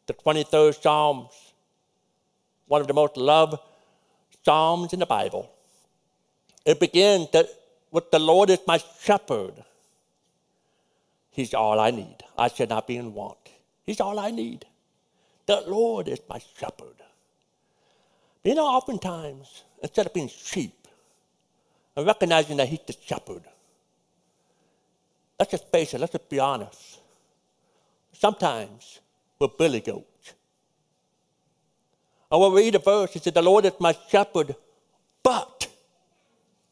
The 0.07 0.14
23rd 0.14 0.81
Psalms, 0.81 1.53
one 2.66 2.81
of 2.81 2.87
the 2.87 2.94
most 2.94 3.16
loved 3.16 3.59
Psalms 4.44 4.92
in 4.92 5.01
the 5.01 5.07
Bible. 5.07 5.51
It 6.64 6.81
begins 6.81 7.29
with 7.90 8.11
the 8.11 8.18
Lord 8.18 8.51
is 8.51 8.61
my 8.66 8.81
shepherd. 9.03 9.55
He's 11.31 11.55
all 11.55 11.79
I 11.79 11.90
need. 11.90 12.16
I 12.37 12.49
should 12.49 12.68
not 12.68 12.87
be 12.87 12.96
in 12.96 13.14
want. 13.14 13.38
He's 13.87 14.01
all 14.01 14.18
I 14.18 14.31
need. 14.31 14.66
The 15.46 15.62
Lord 15.66 16.09
is 16.09 16.20
my 16.29 16.40
shepherd. 16.59 16.96
You 18.44 18.55
know, 18.55 18.66
oftentimes, 18.66 19.64
instead 19.83 20.07
of 20.07 20.14
being 20.14 20.29
sheep 20.29 20.88
and 21.97 22.07
recognizing 22.07 22.57
that 22.59 22.69
He's 22.69 22.81
the 22.87 22.95
shepherd, 23.05 23.43
let's 25.38 25.51
just 25.51 25.71
face 25.71 25.95
it, 25.95 26.01
let's 26.01 26.12
just 26.12 26.29
be 26.29 26.38
honest. 26.38 27.01
Sometimes 28.12 29.01
we're 29.38 29.49
billy 29.49 29.81
goats. 29.81 30.35
I 32.31 32.37
will 32.37 32.53
read 32.53 32.75
a 32.75 32.79
verse. 32.79 33.12
He 33.12 33.19
said, 33.19 33.35
The 33.35 33.43
Lord 33.43 33.64
is 33.64 33.73
my 33.81 33.97
shepherd, 34.09 34.55
but 35.23 35.69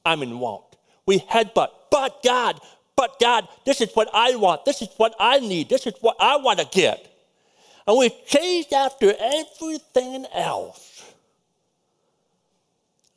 I'm 0.05 0.23
in 0.23 0.39
want. 0.39 0.65
We 1.07 1.19
had 1.29 1.53
but, 1.55 1.91
but 1.91 2.23
God, 2.23 2.61
but 2.95 3.19
God, 3.19 3.49
this 3.65 3.81
is 3.81 3.91
what 3.95 4.09
I 4.13 4.37
want. 4.37 4.65
This 4.65 4.83
is 4.83 4.89
what 4.97 5.15
I 5.19 5.41
need. 5.41 5.69
This 5.69 5.87
is 5.87 5.95
what 6.01 6.17
I 6.21 6.37
want 6.37 6.59
to 6.59 6.67
get. 6.71 7.05
And 7.87 7.97
we 7.97 8.11
chase 8.27 8.71
after 8.73 9.15
everything 9.19 10.27
else. 10.35 10.98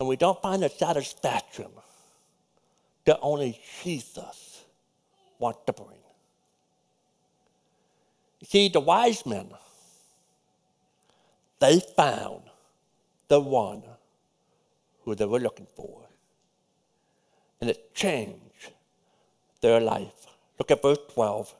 And 0.02 0.08
we 0.08 0.16
don't 0.16 0.42
find 0.42 0.64
the 0.64 0.70
satisfaction 0.70 1.68
that 3.06 3.20
only 3.22 3.62
Jesus 3.84 4.64
wants 5.38 5.60
to 5.68 5.74
bring. 5.74 6.02
You 8.40 8.48
see, 8.48 8.70
the 8.70 8.80
wise 8.80 9.24
men, 9.28 9.52
they 11.60 11.80
found 11.96 12.42
the 13.28 13.40
one 13.42 13.84
who 15.04 15.14
they 15.14 15.26
were 15.26 15.40
looking 15.40 15.68
for. 15.76 16.08
And 17.62 17.70
it 17.70 17.94
changed 17.94 18.72
their 19.62 19.80
life. 19.80 20.26
Look 20.58 20.72
at 20.72 20.82
verse 20.82 20.98
12. 21.14 21.54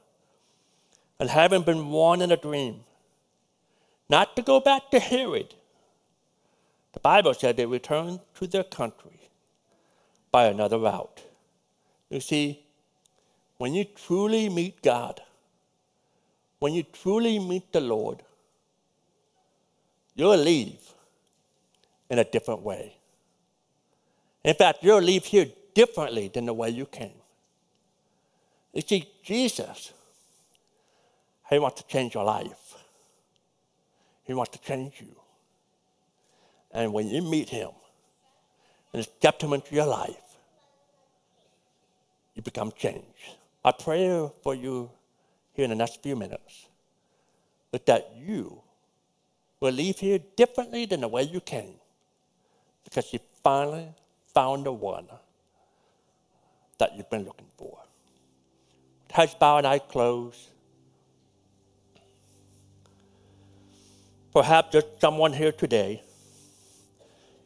And 1.20 1.30
having 1.30 1.62
been 1.62 1.90
warned 1.90 2.22
in 2.22 2.32
a 2.32 2.36
dream, 2.36 2.80
not 4.08 4.34
to 4.34 4.42
go 4.42 4.58
back 4.58 4.90
to 4.90 4.98
Herod, 4.98 5.54
the 6.92 7.00
Bible 7.00 7.34
said 7.34 7.56
they 7.56 7.66
returned 7.66 8.20
to 8.34 8.46
their 8.46 8.64
country 8.64 9.20
by 10.30 10.46
another 10.46 10.78
route. 10.78 11.22
You 12.10 12.20
see, 12.20 12.64
when 13.58 13.74
you 13.74 13.84
truly 13.84 14.48
meet 14.48 14.82
God, 14.82 15.20
when 16.58 16.74
you 16.74 16.82
truly 16.82 17.38
meet 17.38 17.72
the 17.72 17.80
Lord, 17.80 18.22
you'll 20.14 20.36
leave 20.36 20.80
in 22.10 22.18
a 22.18 22.24
different 22.24 22.62
way. 22.62 22.96
In 24.44 24.54
fact, 24.54 24.78
you'll 24.82 25.00
leave 25.00 25.24
here 25.24 25.46
differently 25.74 26.28
than 26.28 26.46
the 26.46 26.52
way 26.52 26.70
you 26.70 26.86
came. 26.86 27.14
You 28.72 28.82
see, 28.82 29.08
Jesus, 29.22 29.92
He 31.48 31.58
wants 31.58 31.80
to 31.80 31.86
change 31.86 32.14
your 32.14 32.24
life. 32.24 32.74
He 34.24 34.34
wants 34.34 34.52
to 34.52 34.60
change 34.60 35.00
you. 35.00 35.21
And 36.72 36.92
when 36.92 37.08
you 37.08 37.22
meet 37.22 37.48
Him 37.48 37.70
and 38.92 39.04
step 39.04 39.40
Him 39.42 39.52
into 39.52 39.74
your 39.74 39.86
life, 39.86 40.16
you 42.34 42.42
become 42.42 42.72
changed. 42.72 43.36
I 43.64 43.72
pray 43.72 44.28
for 44.42 44.54
you 44.54 44.90
here 45.52 45.64
in 45.64 45.70
the 45.70 45.76
next 45.76 46.02
few 46.02 46.16
minutes 46.16 46.66
that 47.86 48.12
you 48.16 48.60
will 49.60 49.72
leave 49.72 49.98
here 49.98 50.18
differently 50.36 50.86
than 50.86 51.00
the 51.00 51.08
way 51.08 51.22
you 51.22 51.40
came 51.40 51.74
because 52.84 53.12
you 53.12 53.18
finally 53.42 53.88
found 54.34 54.66
the 54.66 54.72
one 54.72 55.06
that 56.78 56.96
you've 56.96 57.08
been 57.10 57.24
looking 57.24 57.46
for. 57.56 57.78
Heads 59.10 59.34
bowed 59.34 59.58
and 59.58 59.66
eyes 59.66 59.80
closed. 59.88 60.48
Perhaps 64.32 64.72
there's 64.72 64.84
someone 64.98 65.32
here 65.34 65.52
today, 65.52 66.02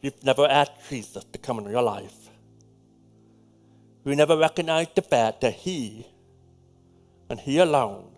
you've 0.00 0.22
never 0.24 0.46
asked 0.46 0.88
Jesus 0.88 1.24
to 1.24 1.38
come 1.38 1.58
into 1.58 1.70
your 1.70 1.82
life. 1.82 2.28
You 4.04 4.14
never 4.14 4.36
recognized 4.36 4.94
the 4.94 5.02
fact 5.02 5.40
that 5.40 5.52
He 5.52 6.06
and 7.28 7.40
He 7.40 7.58
alone 7.58 8.10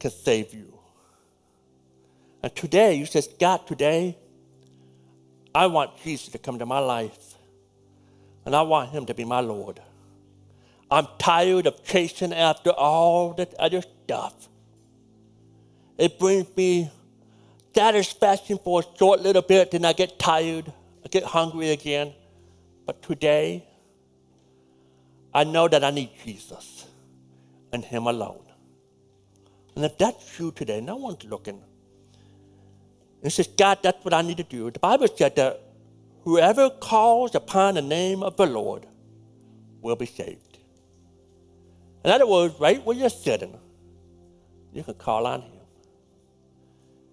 can 0.00 0.10
save 0.10 0.54
you. 0.54 0.78
And 2.42 2.54
today, 2.56 2.94
you 2.94 3.06
says, 3.06 3.28
God, 3.38 3.66
today, 3.66 4.16
I 5.54 5.66
want 5.66 5.90
Jesus 6.02 6.28
to 6.28 6.38
come 6.38 6.58
to 6.58 6.66
my 6.66 6.78
life. 6.78 7.34
And 8.44 8.56
I 8.56 8.62
want 8.62 8.90
him 8.90 9.06
to 9.06 9.14
be 9.14 9.24
my 9.24 9.40
Lord. 9.40 9.80
I'm 10.90 11.06
tired 11.18 11.66
of 11.66 11.84
chasing 11.84 12.32
after 12.32 12.70
all 12.70 13.34
that 13.34 13.54
other 13.54 13.82
stuff. 13.82 14.48
It 15.96 16.18
brings 16.18 16.54
me 16.56 16.90
satisfaction 17.74 18.58
for 18.62 18.80
a 18.80 18.98
short 18.98 19.20
little 19.20 19.42
bit, 19.42 19.70
then 19.70 19.84
I 19.84 19.92
get 19.92 20.18
tired, 20.18 20.72
I 21.04 21.08
get 21.08 21.24
hungry 21.24 21.70
again. 21.70 22.12
But 22.86 23.02
today, 23.02 23.66
I 25.34 25.44
know 25.44 25.68
that 25.68 25.82
I 25.82 25.90
need 25.90 26.10
Jesus 26.24 26.86
and 27.72 27.84
Him 27.84 28.06
alone. 28.06 28.44
And 29.74 29.84
if 29.84 29.96
that's 29.96 30.38
you 30.38 30.52
today, 30.52 30.80
no 30.80 30.96
one's 30.96 31.24
looking. 31.24 31.62
And 33.22 33.32
says, 33.32 33.46
God, 33.46 33.78
that's 33.82 34.04
what 34.04 34.12
I 34.12 34.22
need 34.22 34.36
to 34.38 34.42
do. 34.42 34.70
The 34.70 34.78
Bible 34.78 35.08
said 35.08 35.36
that 35.36 35.60
whoever 36.24 36.68
calls 36.70 37.34
upon 37.34 37.74
the 37.74 37.82
name 37.82 38.22
of 38.22 38.36
the 38.36 38.46
Lord 38.46 38.86
will 39.80 39.96
be 39.96 40.06
saved. 40.06 40.58
In 42.04 42.10
other 42.10 42.26
words, 42.26 42.58
right 42.58 42.84
where 42.84 42.96
you're 42.96 43.08
sitting, 43.08 43.58
you 44.72 44.82
can 44.82 44.94
call 44.94 45.26
on 45.26 45.42
Him. 45.42 45.61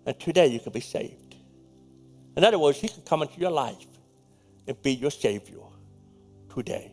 And 0.10 0.20
today 0.20 0.48
you 0.48 0.60
can 0.60 0.72
be 0.72 0.80
saved. 0.80 1.36
In 2.36 2.44
other 2.44 2.58
words, 2.58 2.80
He 2.80 2.88
can 2.88 3.04
come 3.04 3.22
into 3.22 3.40
your 3.40 3.52
life 3.52 3.86
and 4.68 4.82
be 4.82 4.96
your 4.96 5.12
Savior 5.12 5.60
today. 6.52 6.92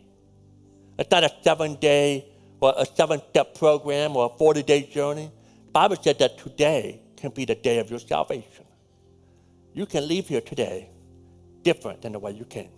It's 0.98 1.10
not 1.10 1.24
a 1.24 1.32
seven 1.40 1.76
day 1.76 2.26
or 2.60 2.74
a 2.76 2.84
seven 2.84 3.22
step 3.30 3.54
program 3.54 4.16
or 4.16 4.26
a 4.26 4.36
40 4.36 4.62
day 4.64 4.82
journey. 4.82 5.30
The 5.64 5.72
Bible 5.72 5.96
said 5.96 6.18
that 6.18 6.36
today 6.36 7.00
can 7.16 7.30
be 7.30 7.46
the 7.46 7.54
day 7.54 7.78
of 7.78 7.88
your 7.88 8.00
salvation. 8.00 8.66
You 9.72 9.86
can 9.86 10.06
leave 10.06 10.28
here 10.28 10.42
today 10.42 10.90
different 11.62 12.02
than 12.02 12.12
the 12.12 12.18
way 12.18 12.32
you 12.32 12.44
came. 12.44 12.68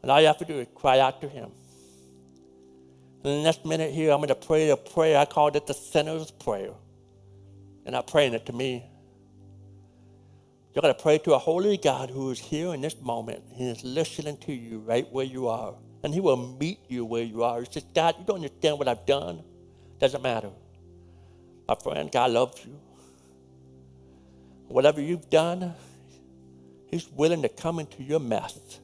And 0.00 0.10
all 0.10 0.18
you 0.18 0.28
have 0.28 0.38
to 0.38 0.46
do 0.46 0.60
is 0.60 0.66
cry 0.74 1.00
out 1.00 1.20
to 1.20 1.28
Him. 1.28 1.50
In 3.22 3.36
the 3.36 3.42
next 3.42 3.66
minute 3.66 3.92
here, 3.92 4.12
I'm 4.12 4.20
going 4.20 4.28
to 4.28 4.34
pray 4.34 4.70
a 4.70 4.78
prayer. 4.78 5.18
I 5.18 5.26
call 5.26 5.48
it 5.48 5.66
the 5.66 5.74
sinner's 5.74 6.30
prayer. 6.30 6.72
And 7.86 7.96
I'm 7.96 8.02
praying 8.02 8.34
it 8.34 8.44
to 8.46 8.52
me. 8.52 8.84
You're 10.74 10.82
going 10.82 10.94
to 10.94 11.02
pray 11.02 11.18
to 11.18 11.34
a 11.34 11.38
holy 11.38 11.78
God 11.78 12.10
who 12.10 12.30
is 12.30 12.38
here 12.38 12.74
in 12.74 12.82
this 12.82 13.00
moment. 13.00 13.42
He 13.54 13.70
is 13.70 13.82
listening 13.82 14.36
to 14.38 14.52
you 14.52 14.80
right 14.80 15.10
where 15.10 15.24
you 15.24 15.48
are. 15.48 15.74
And 16.02 16.12
He 16.12 16.20
will 16.20 16.36
meet 16.36 16.80
you 16.88 17.04
where 17.06 17.22
you 17.22 17.44
are. 17.44 17.60
He 17.60 17.66
says, 17.70 17.86
God, 17.94 18.16
you 18.18 18.26
don't 18.26 18.36
understand 18.36 18.78
what 18.78 18.88
I've 18.88 19.06
done. 19.06 19.42
Doesn't 19.98 20.22
matter. 20.22 20.50
My 21.66 21.76
friend, 21.76 22.12
God 22.12 22.32
loves 22.32 22.62
you. 22.64 22.78
Whatever 24.68 25.00
you've 25.00 25.30
done, 25.30 25.72
He's 26.88 27.08
willing 27.08 27.42
to 27.42 27.48
come 27.48 27.78
into 27.78 28.02
your 28.02 28.20
mess 28.20 28.80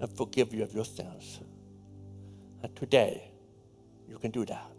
and 0.00 0.10
forgive 0.16 0.54
you 0.54 0.62
of 0.62 0.72
your 0.72 0.84
sins. 0.84 1.40
And 2.62 2.74
today, 2.74 3.30
you 4.08 4.18
can 4.18 4.30
do 4.30 4.44
that. 4.46 4.75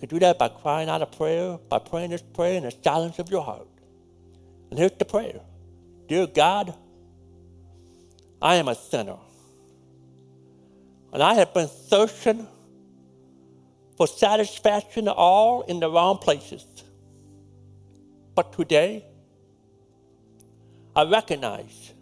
You 0.00 0.08
can 0.08 0.16
do 0.16 0.20
that 0.20 0.38
by 0.38 0.48
crying 0.48 0.88
out 0.88 1.02
a 1.02 1.06
prayer, 1.06 1.58
by 1.68 1.78
praying 1.78 2.10
this 2.10 2.22
prayer 2.22 2.54
in 2.54 2.62
the 2.62 2.70
silence 2.82 3.18
of 3.18 3.30
your 3.30 3.42
heart. 3.44 3.68
And 4.70 4.78
here's 4.78 4.92
the 4.92 5.04
prayer 5.04 5.40
Dear 6.08 6.26
God, 6.26 6.74
I 8.40 8.54
am 8.56 8.68
a 8.68 8.74
sinner. 8.74 9.18
And 11.12 11.22
I 11.22 11.34
have 11.34 11.52
been 11.52 11.68
searching 11.68 12.46
for 13.98 14.06
satisfaction 14.06 15.06
all 15.08 15.62
in 15.62 15.80
the 15.80 15.90
wrong 15.90 16.16
places. 16.16 16.64
But 18.34 18.54
today, 18.54 19.04
I 20.96 21.04
recognize 21.04 21.92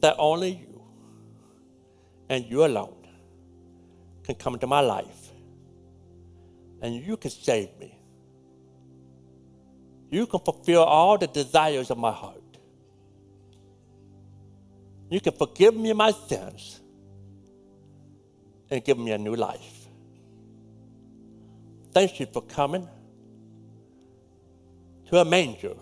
that 0.00 0.14
only 0.18 0.50
you 0.52 0.82
and 2.28 2.44
you 2.44 2.64
alone 2.64 3.08
can 4.22 4.36
come 4.36 4.54
into 4.54 4.68
my 4.68 4.80
life 4.80 5.23
and 6.84 6.94
you 6.94 7.16
can 7.16 7.32
save 7.32 7.70
me 7.80 7.96
You 10.10 10.26
can 10.26 10.40
fulfill 10.40 10.84
all 10.84 11.18
the 11.18 11.26
desires 11.26 11.90
of 11.90 11.98
my 11.98 12.12
heart. 12.12 12.42
You 15.10 15.20
can 15.20 15.32
forgive 15.32 15.76
me 15.76 15.92
my 15.92 16.12
sins 16.12 16.80
and 18.70 18.84
give 18.84 18.98
me 18.98 19.12
a 19.12 19.18
new 19.18 19.34
life. 19.36 19.86
Thank 21.92 22.20
you 22.20 22.26
for 22.26 22.42
coming 22.42 22.88
to 25.10 25.18
a 25.18 25.24
manger, 25.24 25.74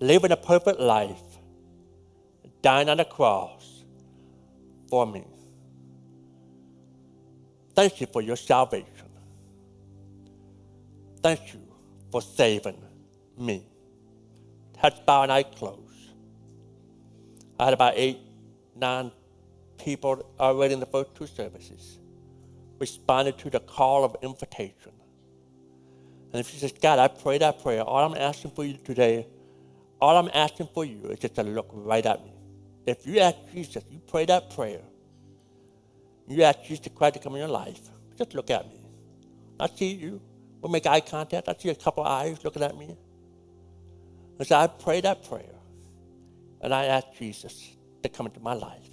living 0.00 0.32
a 0.32 0.36
perfect 0.36 0.80
life, 0.80 1.22
dying 2.62 2.90
on 2.90 2.98
the 2.98 3.06
cross 3.06 3.84
for 4.90 5.06
me. 5.06 5.24
Thank 7.74 8.00
you 8.00 8.08
for 8.08 8.22
your 8.22 8.36
salvation. 8.36 8.97
Thank 11.22 11.52
you 11.52 11.60
for 12.10 12.22
saving 12.22 12.82
me. 13.36 13.66
Heads 14.76 15.00
bowed 15.04 15.24
and 15.24 15.32
eyes 15.32 15.44
close. 15.56 15.78
I 17.58 17.64
had 17.64 17.74
about 17.74 17.94
eight, 17.96 18.18
nine 18.76 19.10
people 19.78 20.24
already 20.38 20.74
in 20.74 20.80
the 20.80 20.86
first 20.86 21.14
two 21.14 21.26
services 21.26 21.98
responded 22.78 23.36
to 23.38 23.50
the 23.50 23.60
call 23.60 24.04
of 24.04 24.16
invitation. 24.22 24.92
And 26.32 26.40
if 26.40 26.52
you 26.52 26.60
says, 26.60 26.72
God, 26.72 26.98
I 26.98 27.08
pray 27.08 27.38
that 27.38 27.62
prayer, 27.62 27.82
all 27.82 28.04
I'm 28.12 28.16
asking 28.16 28.52
for 28.52 28.64
you 28.64 28.76
today, 28.84 29.26
all 30.00 30.16
I'm 30.16 30.30
asking 30.32 30.68
for 30.72 30.84
you 30.84 31.00
is 31.06 31.18
just 31.18 31.34
to 31.36 31.42
look 31.42 31.68
right 31.72 32.04
at 32.04 32.24
me. 32.24 32.32
If 32.86 33.06
you 33.06 33.18
ask 33.18 33.36
Jesus, 33.52 33.82
you 33.90 34.00
pray 34.06 34.26
that 34.26 34.54
prayer, 34.54 34.82
you 36.28 36.42
ask 36.42 36.62
Jesus 36.62 36.88
Christ 36.94 37.14
to 37.14 37.20
come 37.20 37.34
in 37.34 37.40
your 37.40 37.48
life, 37.48 37.80
just 38.16 38.34
look 38.34 38.50
at 38.50 38.68
me. 38.68 38.78
I 39.58 39.68
see 39.68 39.92
you. 39.92 40.20
We'll 40.60 40.72
make 40.72 40.86
eye 40.86 41.00
contact. 41.00 41.48
I 41.48 41.54
see 41.58 41.68
a 41.68 41.74
couple 41.74 42.04
eyes 42.04 42.42
looking 42.44 42.62
at 42.62 42.76
me. 42.76 42.96
And 44.38 44.46
so 44.46 44.56
I 44.56 44.66
pray 44.66 45.00
that 45.00 45.28
prayer. 45.28 45.54
And 46.60 46.74
I 46.74 46.86
ask 46.86 47.06
Jesus 47.16 47.76
to 48.02 48.08
come 48.08 48.26
into 48.26 48.40
my 48.40 48.54
life. 48.54 48.88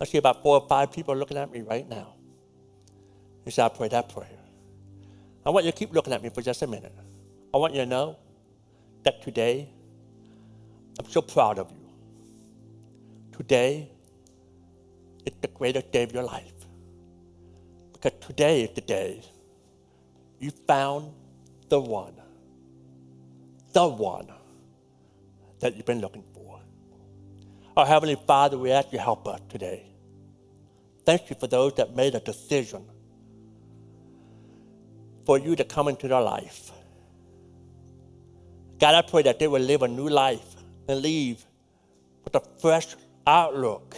I 0.00 0.04
see 0.04 0.18
about 0.18 0.42
four 0.42 0.60
or 0.60 0.68
five 0.68 0.92
people 0.92 1.14
looking 1.16 1.36
at 1.36 1.52
me 1.52 1.60
right 1.60 1.88
now. 1.88 2.14
He 3.44 3.50
said, 3.50 3.66
I 3.66 3.68
pray 3.68 3.88
that 3.88 4.08
prayer. 4.08 4.28
I 5.44 5.50
want 5.50 5.64
you 5.64 5.72
to 5.72 5.76
keep 5.76 5.92
looking 5.92 6.12
at 6.12 6.22
me 6.22 6.28
for 6.28 6.42
just 6.42 6.62
a 6.62 6.66
minute. 6.66 6.94
I 7.54 7.58
want 7.58 7.74
you 7.74 7.80
to 7.80 7.86
know 7.86 8.18
that 9.04 9.22
today, 9.22 9.68
I'm 10.98 11.08
so 11.08 11.22
proud 11.22 11.58
of 11.58 11.70
you. 11.70 11.88
Today 13.36 13.90
is 15.24 15.34
the 15.40 15.48
greatest 15.48 15.90
day 15.92 16.02
of 16.02 16.12
your 16.12 16.24
life. 16.24 16.52
Because 17.92 18.12
today 18.20 18.62
is 18.62 18.70
the 18.74 18.80
day 18.80 19.22
you 20.42 20.50
found 20.66 21.12
the 21.68 21.80
one, 21.80 22.14
the 23.72 23.86
one 23.86 24.26
that 25.60 25.76
you've 25.76 25.86
been 25.86 26.00
looking 26.00 26.24
for. 26.34 26.60
Our 27.76 27.86
Heavenly 27.86 28.16
Father, 28.26 28.58
we 28.58 28.72
ask 28.72 28.90
you 28.90 28.98
to 28.98 29.04
help 29.04 29.28
us 29.28 29.40
today. 29.48 29.86
Thank 31.06 31.30
you 31.30 31.36
for 31.38 31.46
those 31.46 31.74
that 31.74 31.94
made 31.94 32.16
a 32.16 32.20
decision 32.20 32.84
for 35.24 35.38
you 35.38 35.54
to 35.54 35.64
come 35.64 35.86
into 35.86 36.08
their 36.08 36.20
life. 36.20 36.72
God, 38.80 38.96
I 38.96 39.08
pray 39.08 39.22
that 39.22 39.38
they 39.38 39.46
will 39.46 39.62
live 39.62 39.82
a 39.82 39.88
new 39.88 40.08
life 40.08 40.56
and 40.88 41.00
leave 41.00 41.46
with 42.24 42.34
a 42.34 42.42
fresh 42.60 42.96
outlook, 43.28 43.96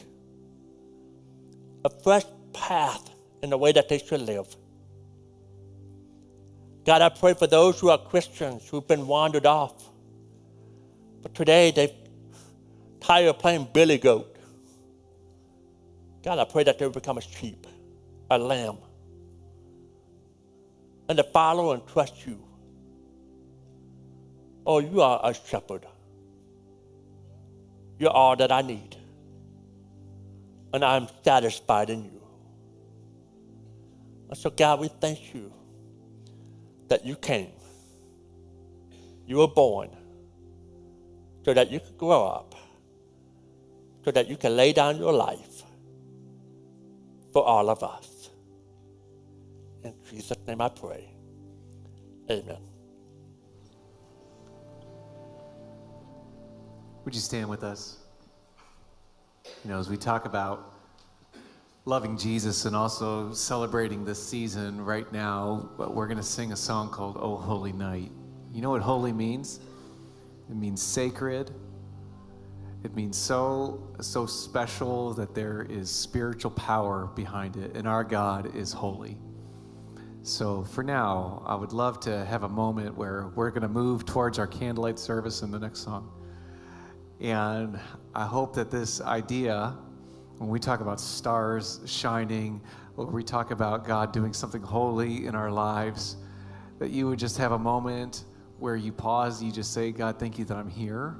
a 1.86 1.90
fresh 2.02 2.24
path 2.52 3.10
in 3.42 3.48
the 3.48 3.56
way 3.56 3.72
that 3.72 3.88
they 3.88 3.98
should 3.98 4.20
live. 4.20 4.54
God, 6.84 7.00
I 7.00 7.08
pray 7.08 7.32
for 7.32 7.46
those 7.46 7.80
who 7.80 7.88
are 7.88 7.98
Christians 7.98 8.68
who've 8.68 8.86
been 8.86 9.06
wandered 9.06 9.46
off. 9.46 9.72
But 11.22 11.34
today 11.34 11.70
they've 11.70 11.92
tired 13.00 13.28
of 13.28 13.38
playing 13.38 13.68
billy 13.72 13.98
goat. 13.98 14.36
God, 16.22 16.38
I 16.38 16.44
pray 16.44 16.64
that 16.64 16.78
they 16.78 16.88
become 16.88 17.18
a 17.18 17.22
sheep, 17.22 17.66
a 18.30 18.38
lamb, 18.38 18.78
and 21.08 21.16
to 21.16 21.24
follow 21.24 21.72
and 21.72 21.86
trust 21.86 22.26
you. 22.26 22.42
Oh, 24.66 24.78
you 24.78 25.00
are 25.02 25.20
a 25.22 25.34
shepherd. 25.34 25.86
You're 27.98 28.10
all 28.10 28.36
that 28.36 28.50
I 28.50 28.62
need. 28.62 28.96
And 30.72 30.84
I'm 30.84 31.08
satisfied 31.22 31.90
in 31.90 32.04
you. 32.04 32.22
And 34.28 34.38
so, 34.38 34.50
God, 34.50 34.80
we 34.80 34.88
thank 34.88 35.34
you 35.34 35.52
that 36.88 37.04
you 37.04 37.16
came. 37.16 37.52
You 39.26 39.38
were 39.38 39.48
born 39.48 39.90
so 41.44 41.54
that 41.54 41.70
you 41.70 41.80
could 41.80 41.96
grow 41.98 42.26
up, 42.26 42.54
so 44.04 44.10
that 44.10 44.28
you 44.28 44.36
can 44.36 44.56
lay 44.56 44.72
down 44.72 44.96
your 44.98 45.12
life 45.12 45.62
for 47.32 47.44
all 47.44 47.68
of 47.70 47.82
us. 47.82 48.30
In 49.82 49.94
Jesus' 50.10 50.38
name 50.46 50.60
I 50.60 50.68
pray. 50.68 51.08
Amen. 52.30 52.58
Would 57.04 57.14
you 57.14 57.20
stand 57.20 57.48
with 57.50 57.62
us? 57.62 57.98
You 59.62 59.70
know, 59.70 59.78
as 59.78 59.90
we 59.90 59.98
talk 59.98 60.24
about 60.24 60.73
loving 61.86 62.16
Jesus 62.16 62.64
and 62.64 62.74
also 62.74 63.30
celebrating 63.32 64.06
this 64.06 64.22
season 64.22 64.82
right 64.82 65.10
now, 65.12 65.68
we're 65.76 66.06
going 66.06 66.16
to 66.16 66.22
sing 66.22 66.52
a 66.52 66.56
song 66.56 66.88
called 66.88 67.18
Oh 67.20 67.36
Holy 67.36 67.72
Night. 67.72 68.10
You 68.52 68.62
know 68.62 68.70
what 68.70 68.80
holy 68.80 69.12
means? 69.12 69.60
It 70.48 70.56
means 70.56 70.82
sacred. 70.82 71.50
It 72.84 72.94
means 72.94 73.18
so 73.18 73.94
so 74.00 74.24
special 74.24 75.12
that 75.14 75.34
there 75.34 75.66
is 75.68 75.90
spiritual 75.90 76.50
power 76.52 77.10
behind 77.14 77.56
it 77.56 77.76
and 77.76 77.86
our 77.86 78.04
God 78.04 78.54
is 78.56 78.72
holy. 78.72 79.18
So 80.22 80.64
for 80.64 80.82
now, 80.82 81.42
I 81.44 81.54
would 81.54 81.72
love 81.74 82.00
to 82.00 82.24
have 82.24 82.44
a 82.44 82.48
moment 82.48 82.96
where 82.96 83.30
we're 83.34 83.50
going 83.50 83.62
to 83.62 83.68
move 83.68 84.06
towards 84.06 84.38
our 84.38 84.46
candlelight 84.46 84.98
service 84.98 85.42
in 85.42 85.50
the 85.50 85.58
next 85.58 85.80
song. 85.80 86.10
And 87.20 87.78
I 88.14 88.24
hope 88.24 88.54
that 88.54 88.70
this 88.70 89.02
idea 89.02 89.76
when 90.38 90.48
we 90.48 90.58
talk 90.58 90.80
about 90.80 91.00
stars 91.00 91.80
shining, 91.86 92.60
or 92.96 93.06
we 93.06 93.22
talk 93.22 93.50
about 93.50 93.86
God 93.86 94.12
doing 94.12 94.32
something 94.32 94.62
holy 94.62 95.26
in 95.26 95.34
our 95.34 95.50
lives, 95.50 96.16
that 96.78 96.90
you 96.90 97.08
would 97.08 97.18
just 97.18 97.38
have 97.38 97.52
a 97.52 97.58
moment 97.58 98.24
where 98.58 98.76
you 98.76 98.92
pause, 98.92 99.42
you 99.42 99.52
just 99.52 99.72
say, 99.72 99.92
God, 99.92 100.18
thank 100.18 100.38
you 100.38 100.44
that 100.44 100.56
I'm 100.56 100.70
here. 100.70 101.16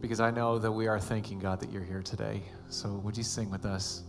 Because 0.00 0.20
I 0.20 0.30
know 0.30 0.58
that 0.58 0.70
we 0.70 0.86
are 0.86 1.00
thanking 1.00 1.38
God 1.38 1.60
that 1.60 1.72
you're 1.72 1.84
here 1.84 2.02
today. 2.02 2.42
So 2.68 2.94
would 3.04 3.16
you 3.16 3.22
sing 3.22 3.50
with 3.50 3.64
us? 3.64 4.02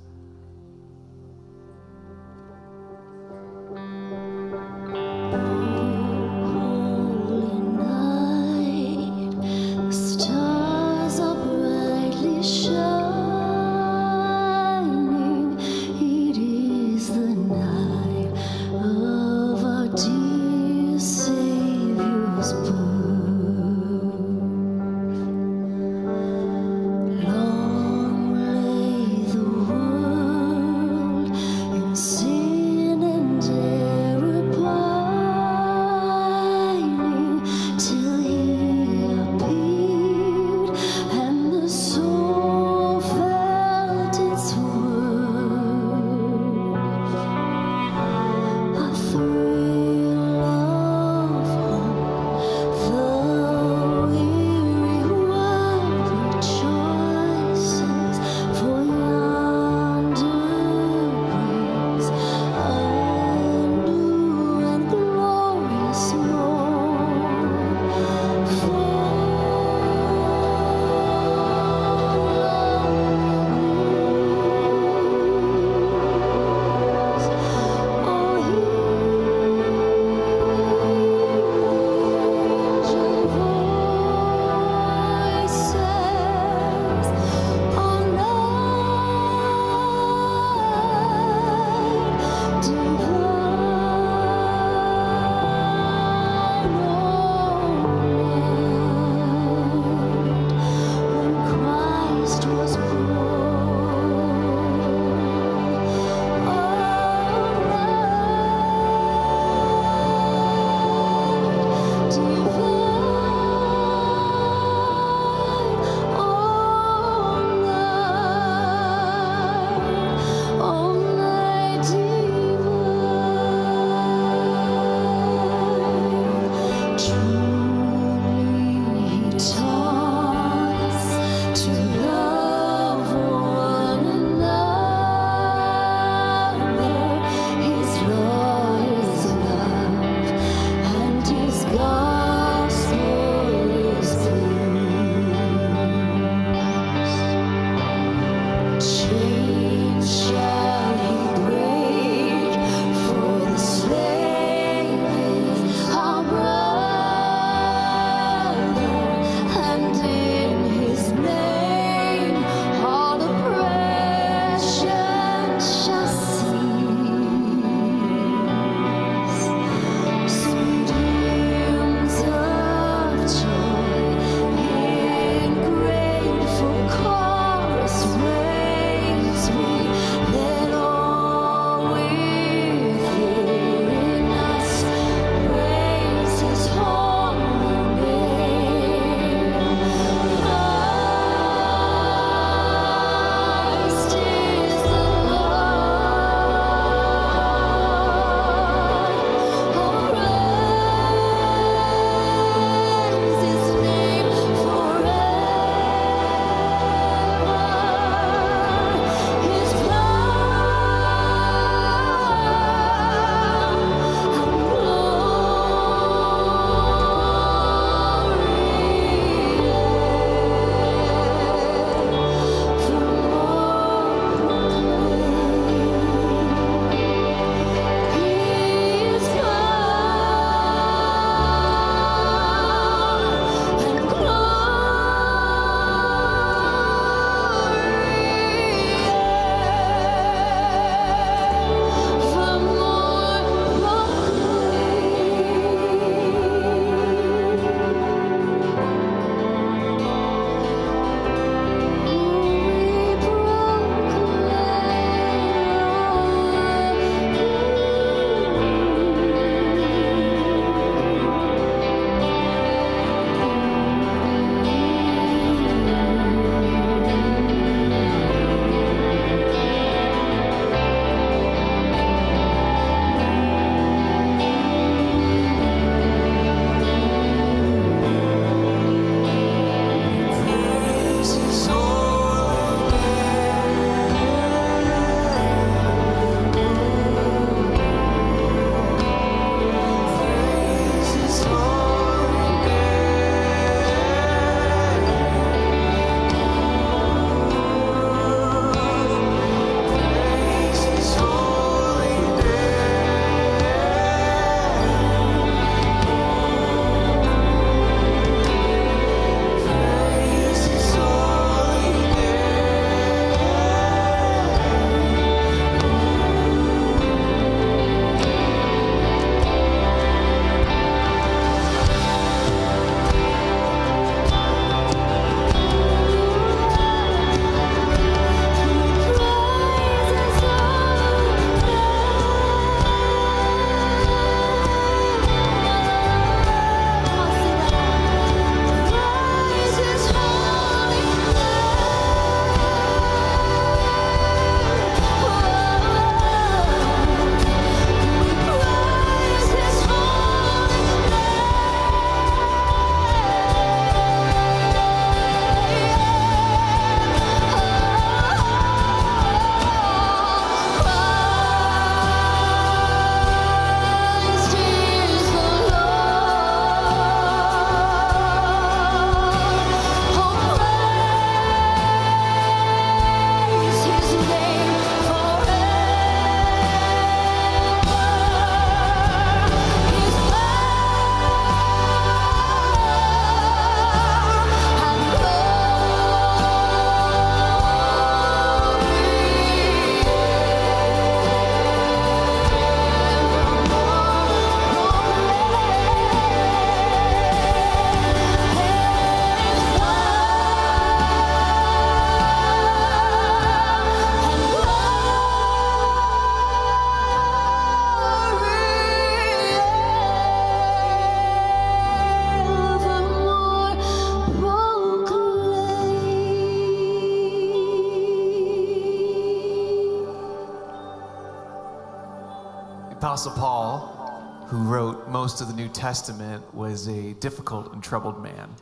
Apostle 423.18 423.32
Paul, 423.32 424.45
who 424.47 424.57
wrote 424.57 425.09
most 425.09 425.41
of 425.41 425.47
the 425.47 425.53
New 425.55 425.70
Testament, 425.70 426.53
was 426.53 426.88
a 426.88 427.15
difficult 427.15 427.74
and 427.74 427.82
troubled 427.82 428.22
man. 428.22 428.55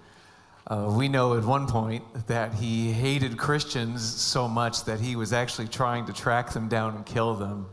Uh, 0.65 0.93
we 0.97 1.09
know 1.09 1.35
at 1.37 1.43
one 1.43 1.67
point 1.67 2.05
that 2.27 2.53
he 2.53 2.89
hated 2.89 3.35
Christians 3.37 4.01
so 4.01 4.47
much 4.47 4.85
that 4.85 5.01
he 5.01 5.17
was 5.17 5.33
actually 5.33 5.67
trying 5.67 6.05
to 6.05 6.13
track 6.13 6.53
them 6.53 6.69
down 6.69 6.95
and 6.95 7.05
kill 7.05 7.33
them. 7.33 7.65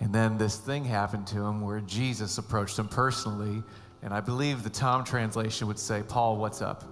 And 0.00 0.12
then 0.12 0.36
this 0.36 0.56
thing 0.56 0.84
happened 0.84 1.28
to 1.28 1.44
him 1.44 1.60
where 1.60 1.78
Jesus 1.78 2.38
approached 2.38 2.76
him 2.76 2.88
personally. 2.88 3.62
And 4.02 4.12
I 4.12 4.18
believe 4.18 4.64
the 4.64 4.70
Tom 4.70 5.04
translation 5.04 5.68
would 5.68 5.78
say, 5.78 6.02
Paul, 6.02 6.38
what's 6.38 6.60
up? 6.60 6.82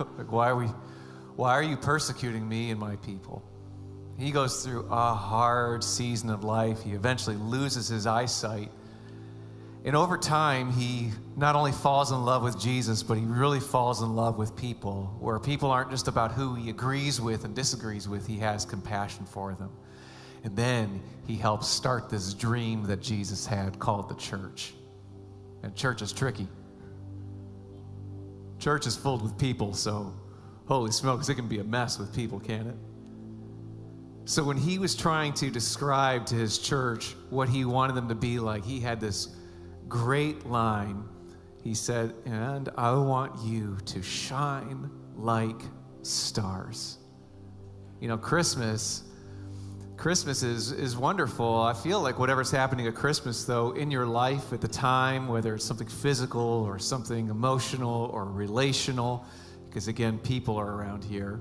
like, 0.18 0.32
why 0.32 0.48
are, 0.48 0.56
we, 0.56 0.66
why 1.36 1.52
are 1.52 1.62
you 1.62 1.76
persecuting 1.76 2.48
me 2.48 2.72
and 2.72 2.80
my 2.80 2.96
people? 2.96 3.47
He 4.18 4.32
goes 4.32 4.64
through 4.64 4.88
a 4.90 5.14
hard 5.14 5.84
season 5.84 6.28
of 6.28 6.42
life. 6.42 6.82
He 6.82 6.90
eventually 6.90 7.36
loses 7.36 7.86
his 7.86 8.06
eyesight. 8.06 8.72
And 9.84 9.94
over 9.94 10.18
time, 10.18 10.72
he 10.72 11.10
not 11.36 11.54
only 11.54 11.70
falls 11.70 12.10
in 12.10 12.24
love 12.24 12.42
with 12.42 12.58
Jesus, 12.58 13.04
but 13.04 13.16
he 13.16 13.24
really 13.24 13.60
falls 13.60 14.02
in 14.02 14.16
love 14.16 14.36
with 14.36 14.56
people, 14.56 15.16
where 15.20 15.38
people 15.38 15.70
aren't 15.70 15.90
just 15.90 16.08
about 16.08 16.32
who 16.32 16.56
he 16.56 16.68
agrees 16.68 17.20
with 17.20 17.44
and 17.44 17.54
disagrees 17.54 18.08
with, 18.08 18.26
he 18.26 18.38
has 18.38 18.64
compassion 18.64 19.24
for 19.24 19.54
them. 19.54 19.70
And 20.42 20.56
then 20.56 21.00
he 21.26 21.36
helps 21.36 21.68
start 21.68 22.10
this 22.10 22.34
dream 22.34 22.82
that 22.84 23.00
Jesus 23.00 23.46
had 23.46 23.78
called 23.78 24.08
the 24.08 24.16
church. 24.16 24.74
And 25.62 25.76
church 25.76 26.02
is 26.02 26.12
tricky. 26.12 26.48
Church 28.58 28.86
is 28.88 28.96
filled 28.96 29.22
with 29.22 29.38
people, 29.38 29.74
so 29.74 30.12
holy 30.66 30.90
smokes, 30.90 31.28
it 31.28 31.36
can 31.36 31.46
be 31.46 31.60
a 31.60 31.64
mess 31.64 32.00
with 32.00 32.12
people, 32.12 32.40
can't 32.40 32.66
it? 32.66 32.76
So 34.28 34.44
when 34.44 34.58
he 34.58 34.78
was 34.78 34.94
trying 34.94 35.32
to 35.34 35.48
describe 35.48 36.26
to 36.26 36.34
his 36.34 36.58
church 36.58 37.16
what 37.30 37.48
he 37.48 37.64
wanted 37.64 37.94
them 37.94 38.08
to 38.08 38.14
be 38.14 38.38
like, 38.38 38.62
he 38.62 38.78
had 38.78 39.00
this 39.00 39.28
great 39.88 40.44
line. 40.44 41.08
He 41.64 41.72
said, 41.72 42.12
And 42.26 42.68
I 42.76 42.92
want 42.92 43.42
you 43.42 43.78
to 43.86 44.02
shine 44.02 44.90
like 45.16 45.62
stars. 46.02 46.98
You 48.00 48.08
know, 48.08 48.18
Christmas. 48.18 49.04
Christmas 49.96 50.42
is, 50.42 50.72
is 50.72 50.94
wonderful. 50.94 51.62
I 51.62 51.72
feel 51.72 52.02
like 52.02 52.18
whatever's 52.18 52.50
happening 52.50 52.86
at 52.86 52.94
Christmas, 52.94 53.44
though, 53.44 53.70
in 53.70 53.90
your 53.90 54.04
life 54.04 54.52
at 54.52 54.60
the 54.60 54.68
time, 54.68 55.26
whether 55.26 55.54
it's 55.54 55.64
something 55.64 55.88
physical 55.88 56.42
or 56.42 56.78
something 56.78 57.30
emotional 57.30 58.10
or 58.12 58.26
relational, 58.26 59.24
because 59.70 59.88
again, 59.88 60.18
people 60.18 60.58
are 60.58 60.74
around 60.74 61.02
here, 61.02 61.40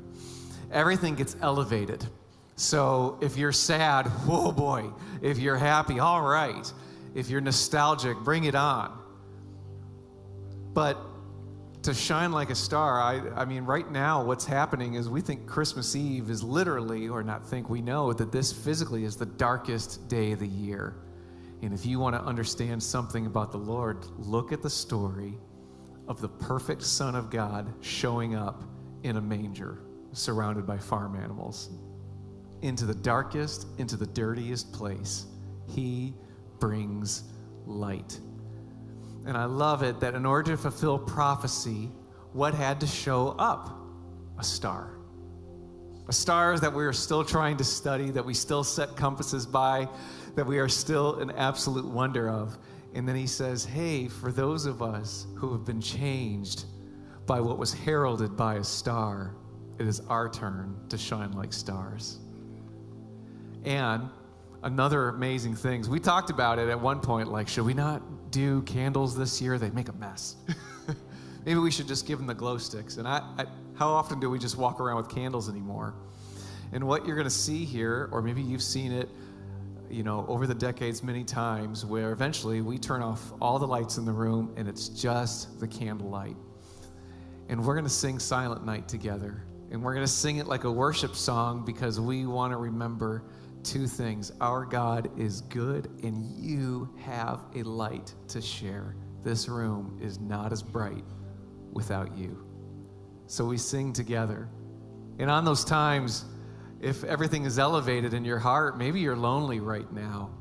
everything 0.71 1.15
gets 1.15 1.35
elevated. 1.41 2.07
So 2.57 3.19
if 3.21 3.37
you're 3.37 3.53
sad, 3.53 4.11
oh 4.27 4.51
boy. 4.51 4.89
If 5.21 5.37
you're 5.37 5.57
happy, 5.57 5.99
all 5.99 6.21
right. 6.21 6.71
If 7.15 7.29
you're 7.29 7.41
nostalgic, 7.41 8.17
bring 8.17 8.43
it 8.43 8.55
on. 8.55 8.99
But 10.73 10.97
to 11.83 11.93
shine 11.93 12.31
like 12.31 12.49
a 12.49 12.55
star, 12.55 12.99
I, 12.99 13.21
I 13.35 13.45
mean, 13.45 13.63
right 13.63 13.89
now, 13.89 14.23
what's 14.23 14.45
happening 14.45 14.95
is 14.95 15.07
we 15.07 15.21
think 15.21 15.47
Christmas 15.47 15.95
Eve 15.95 16.29
is 16.29 16.43
literally, 16.43 17.07
or 17.07 17.23
not 17.23 17.47
think, 17.47 17.69
we 17.69 17.81
know 17.81 18.11
that 18.13 18.31
this 18.31 18.51
physically 18.51 19.05
is 19.05 19.15
the 19.15 19.25
darkest 19.25 20.07
day 20.07 20.33
of 20.33 20.39
the 20.39 20.47
year. 20.47 20.95
And 21.61 21.73
if 21.73 21.85
you 21.85 21.99
want 21.99 22.15
to 22.15 22.21
understand 22.21 22.83
something 22.83 23.25
about 23.25 23.51
the 23.51 23.57
Lord, 23.57 24.05
look 24.17 24.51
at 24.51 24.61
the 24.61 24.69
story 24.69 25.37
of 26.07 26.21
the 26.21 26.29
perfect 26.29 26.83
Son 26.83 27.15
of 27.15 27.29
God 27.29 27.73
showing 27.81 28.35
up 28.35 28.63
in 29.03 29.17
a 29.17 29.21
manger 29.21 29.79
surrounded 30.13 30.65
by 30.65 30.77
farm 30.77 31.15
animals 31.15 31.69
into 32.61 32.85
the 32.85 32.95
darkest, 32.95 33.67
into 33.77 33.95
the 33.95 34.07
dirtiest 34.07 34.71
place, 34.73 35.25
He 35.67 36.13
brings 36.59 37.23
light. 37.65 38.19
And 39.25 39.37
I 39.37 39.45
love 39.45 39.83
it 39.83 39.99
that 39.99 40.15
in 40.15 40.25
order 40.25 40.51
to 40.51 40.57
fulfill 40.57 40.97
prophecy, 40.97 41.91
what 42.33 42.53
had 42.53 42.79
to 42.79 42.87
show 42.87 43.35
up? 43.37 43.77
A 44.39 44.43
star. 44.43 44.97
A 46.07 46.13
star 46.13 46.57
that 46.59 46.73
we 46.73 46.85
are 46.85 46.93
still 46.93 47.25
trying 47.25 47.57
to 47.57 47.63
study, 47.63 48.11
that 48.11 48.25
we 48.25 48.33
still 48.33 48.63
set 48.63 48.95
compasses 48.95 49.45
by, 49.45 49.89
that 50.35 50.45
we 50.45 50.59
are 50.59 50.69
still 50.69 51.19
in 51.19 51.31
absolute 51.31 51.85
wonder 51.85 52.29
of. 52.29 52.57
And 52.93 53.07
then 53.07 53.15
he 53.15 53.27
says, 53.27 53.65
Hey, 53.65 54.07
for 54.07 54.31
those 54.31 54.65
of 54.65 54.81
us 54.81 55.27
who 55.35 55.51
have 55.51 55.65
been 55.65 55.81
changed 55.81 56.65
by 57.25 57.41
what 57.41 57.57
was 57.57 57.73
heralded 57.73 58.37
by 58.37 58.55
a 58.55 58.63
star, 58.63 59.35
it 59.77 59.85
is 59.85 59.99
our 60.07 60.29
turn 60.29 60.79
to 60.89 60.97
shine 60.97 61.33
like 61.33 61.51
stars. 61.51 62.19
And 63.65 64.09
another 64.63 65.09
amazing 65.09 65.55
things, 65.55 65.89
we 65.89 65.99
talked 65.99 66.29
about 66.29 66.59
it 66.59 66.69
at 66.69 66.79
one 66.79 66.99
point 66.99 67.29
like, 67.29 67.47
should 67.47 67.65
we 67.65 67.73
not 67.73 68.31
do 68.31 68.61
candles 68.63 69.17
this 69.17 69.41
year? 69.41 69.57
They 69.57 69.69
make 69.69 69.89
a 69.89 69.93
mess. 69.93 70.35
Maybe 71.45 71.59
we 71.59 71.71
should 71.71 71.87
just 71.87 72.05
give 72.05 72.17
them 72.17 72.27
the 72.27 72.33
glow 72.33 72.57
sticks. 72.57 72.97
And 72.97 73.07
I, 73.07 73.19
I, 73.37 73.45
how 73.75 73.89
often 73.89 74.19
do 74.19 74.29
we 74.29 74.39
just 74.39 74.57
walk 74.57 74.81
around 74.81 74.97
with 74.97 75.09
candles 75.09 75.49
anymore? 75.49 75.93
And 76.73 76.85
what 76.85 77.05
you're 77.05 77.15
going 77.15 77.27
to 77.27 77.29
see 77.29 77.63
here, 77.63 78.09
or 78.11 78.21
maybe 78.21 78.41
you've 78.41 78.63
seen 78.63 78.91
it, 78.91 79.07
you 79.89 80.03
know, 80.03 80.25
over 80.27 80.45
the 80.45 80.53
decades 80.53 81.01
many 81.01 81.23
times, 81.23 81.85
where 81.85 82.11
eventually 82.11 82.61
we 82.61 82.77
turn 82.77 83.01
off 83.01 83.31
all 83.39 83.57
the 83.59 83.67
lights 83.67 83.97
in 83.97 84.03
the 84.03 84.11
room 84.11 84.53
and 84.57 84.67
it's 84.67 84.89
just 84.89 85.59
the 85.61 85.67
candlelight. 85.67 86.35
And 87.47 87.63
we're 87.63 87.75
going 87.75 87.85
to 87.85 87.89
sing 87.89 88.19
Silent 88.19 88.65
Night 88.65 88.89
together. 88.89 89.43
And 89.71 89.81
we're 89.81 89.93
going 89.93 90.05
to 90.05 90.11
sing 90.11 90.37
it 90.37 90.47
like 90.47 90.65
a 90.65 90.71
worship 90.71 91.15
song 91.15 91.63
because 91.65 91.99
we 91.99 92.25
want 92.25 92.51
to 92.51 92.57
remember 92.57 93.23
two 93.67 93.87
things 93.87 94.31
our 94.39 94.65
God 94.65 95.09
is 95.19 95.41
good, 95.41 95.89
and 96.03 96.25
you 96.37 96.89
have 96.99 97.41
a 97.55 97.63
light 97.63 98.13
to 98.29 98.41
share. 98.41 98.95
This 99.23 99.49
room 99.49 99.99
is 100.01 100.19
not 100.19 100.51
as 100.53 100.63
bright 100.63 101.03
without 101.73 102.15
you. 102.17 102.45
So 103.25 103.45
we 103.45 103.57
sing 103.57 103.91
together. 103.91 104.47
And 105.19 105.29
on 105.29 105.43
those 105.43 105.65
times, 105.65 106.23
if 106.79 107.03
everything 107.03 107.43
is 107.43 107.59
elevated 107.59 108.13
in 108.13 108.23
your 108.23 108.39
heart, 108.39 108.77
maybe 108.77 109.01
you're 109.01 109.17
lonely 109.17 109.59
right 109.59 109.91
now. 109.91 110.31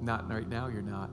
Not 0.00 0.28
right 0.28 0.48
now, 0.48 0.66
you're 0.66 0.82
not. 0.82 1.10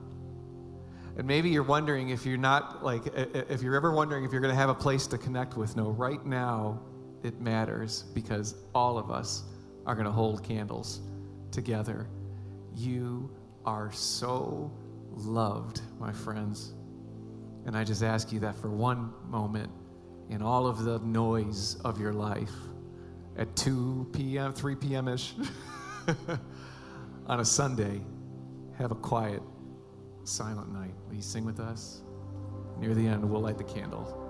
And 1.16 1.26
maybe 1.26 1.50
you're 1.50 1.62
wondering 1.62 2.08
if 2.08 2.26
you're 2.26 2.36
not 2.36 2.82
like, 2.82 3.02
if 3.14 3.62
you're 3.62 3.76
ever 3.76 3.92
wondering 3.92 4.24
if 4.24 4.32
you're 4.32 4.40
going 4.40 4.52
to 4.52 4.60
have 4.60 4.70
a 4.70 4.74
place 4.74 5.06
to 5.08 5.18
connect 5.18 5.56
with. 5.56 5.76
No, 5.76 5.90
right 5.90 6.24
now 6.26 6.80
it 7.22 7.40
matters 7.40 8.04
because 8.12 8.56
all 8.74 8.98
of 8.98 9.10
us 9.10 9.44
are 9.86 9.94
going 9.94 10.06
to 10.06 10.12
hold 10.12 10.42
candles 10.42 11.00
together. 11.54 12.08
You 12.74 13.30
are 13.64 13.90
so 13.92 14.70
loved, 15.12 15.80
my 15.98 16.12
friends. 16.12 16.74
And 17.64 17.76
I 17.76 17.84
just 17.84 18.02
ask 18.02 18.32
you 18.32 18.40
that 18.40 18.56
for 18.56 18.68
one 18.68 19.12
moment 19.28 19.70
in 20.28 20.42
all 20.42 20.66
of 20.66 20.84
the 20.84 20.98
noise 20.98 21.76
of 21.84 22.00
your 22.00 22.12
life 22.12 22.52
at 23.36 23.54
2 23.56 24.10
p.m., 24.12 24.52
3 24.52 24.74
p.m. 24.74 25.08
ish 25.08 25.34
on 27.26 27.40
a 27.40 27.44
Sunday, 27.44 28.00
have 28.76 28.90
a 28.90 28.96
quiet, 28.96 29.42
silent 30.24 30.72
night. 30.72 30.94
Will 31.08 31.16
you 31.16 31.22
sing 31.22 31.44
with 31.44 31.60
us? 31.60 32.02
Near 32.78 32.94
the 32.94 33.06
end, 33.06 33.28
we'll 33.28 33.40
light 33.40 33.58
the 33.58 33.64
candle. 33.64 34.20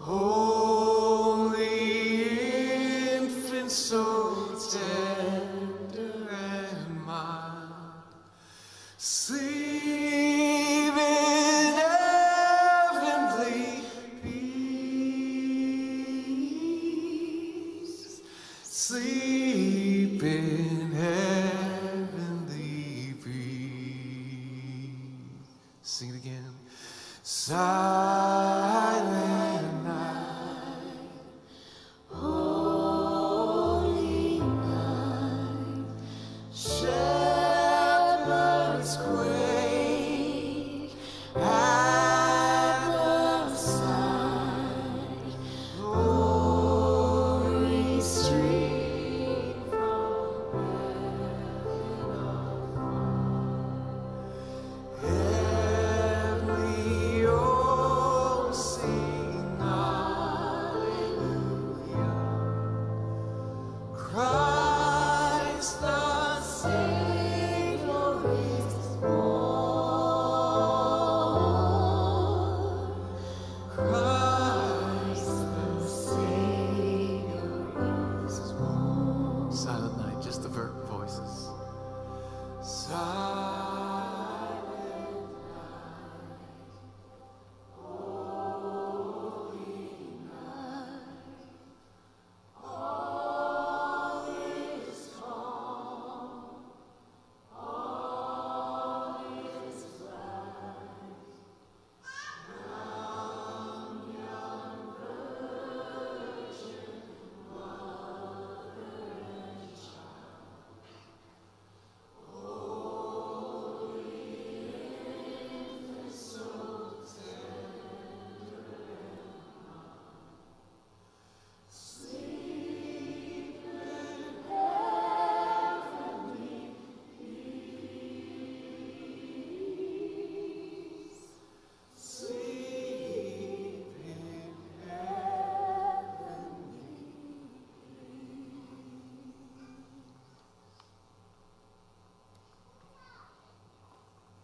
holy 0.06 0.24
oh. 0.24 0.29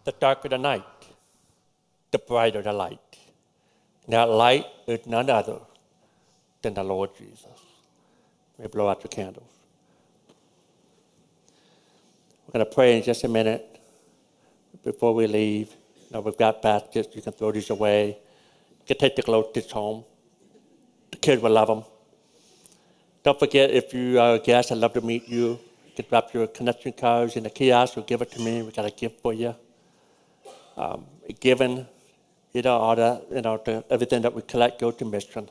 The 0.06 0.12
darker 0.12 0.48
the 0.48 0.56
night, 0.56 0.84
the 2.12 2.18
brighter 2.18 2.62
the 2.62 2.72
light. 2.72 3.00
That 4.06 4.28
light 4.28 4.64
is 4.86 5.04
none 5.04 5.28
other 5.28 5.58
than 6.62 6.74
the 6.74 6.84
Lord 6.84 7.10
Jesus. 7.18 7.58
We 8.56 8.68
blow 8.68 8.88
out 8.88 9.02
your 9.02 9.08
candles. 9.08 9.50
We're 12.46 12.52
going 12.52 12.64
to 12.66 12.72
pray 12.72 12.96
in 12.96 13.02
just 13.02 13.24
a 13.24 13.28
minute 13.28 13.80
before 14.84 15.12
we 15.12 15.26
leave. 15.26 15.74
Now 16.12 16.20
we've 16.20 16.36
got 16.36 16.62
baskets. 16.62 17.08
You 17.16 17.20
can 17.20 17.32
throw 17.32 17.50
these 17.50 17.70
away. 17.70 18.06
You 18.10 18.86
can 18.86 18.98
take 18.98 19.16
the 19.16 19.22
glow 19.22 19.48
sticks 19.50 19.72
home. 19.72 20.04
The 21.10 21.16
kids 21.16 21.42
will 21.42 21.50
love 21.50 21.66
them. 21.66 21.82
Don't 23.24 23.40
forget, 23.40 23.72
if 23.72 23.92
you 23.92 24.20
are 24.20 24.36
a 24.36 24.38
guest, 24.38 24.70
I'd 24.70 24.78
love 24.78 24.92
to 24.92 25.00
meet 25.00 25.26
you. 25.28 25.58
You 25.84 25.92
can 25.96 26.04
drop 26.08 26.32
your 26.32 26.46
connection 26.46 26.92
cards 26.92 27.34
in 27.34 27.42
the 27.42 27.50
kiosk 27.50 27.98
or 27.98 28.02
give 28.02 28.22
it 28.22 28.30
to 28.30 28.40
me. 28.40 28.62
We've 28.62 28.72
got 28.72 28.84
a 28.84 28.92
gift 28.92 29.20
for 29.20 29.34
you. 29.34 29.56
Um, 30.76 31.06
given, 31.40 31.86
you 32.52 32.62
know, 32.62 32.76
all 32.76 32.96
the, 32.96 33.24
you 33.30 33.42
know, 33.42 33.60
the, 33.64 33.84
everything 33.90 34.22
that 34.22 34.34
we 34.34 34.42
collect 34.42 34.80
goes 34.80 34.96
to 34.96 35.04
mission. 35.04 35.48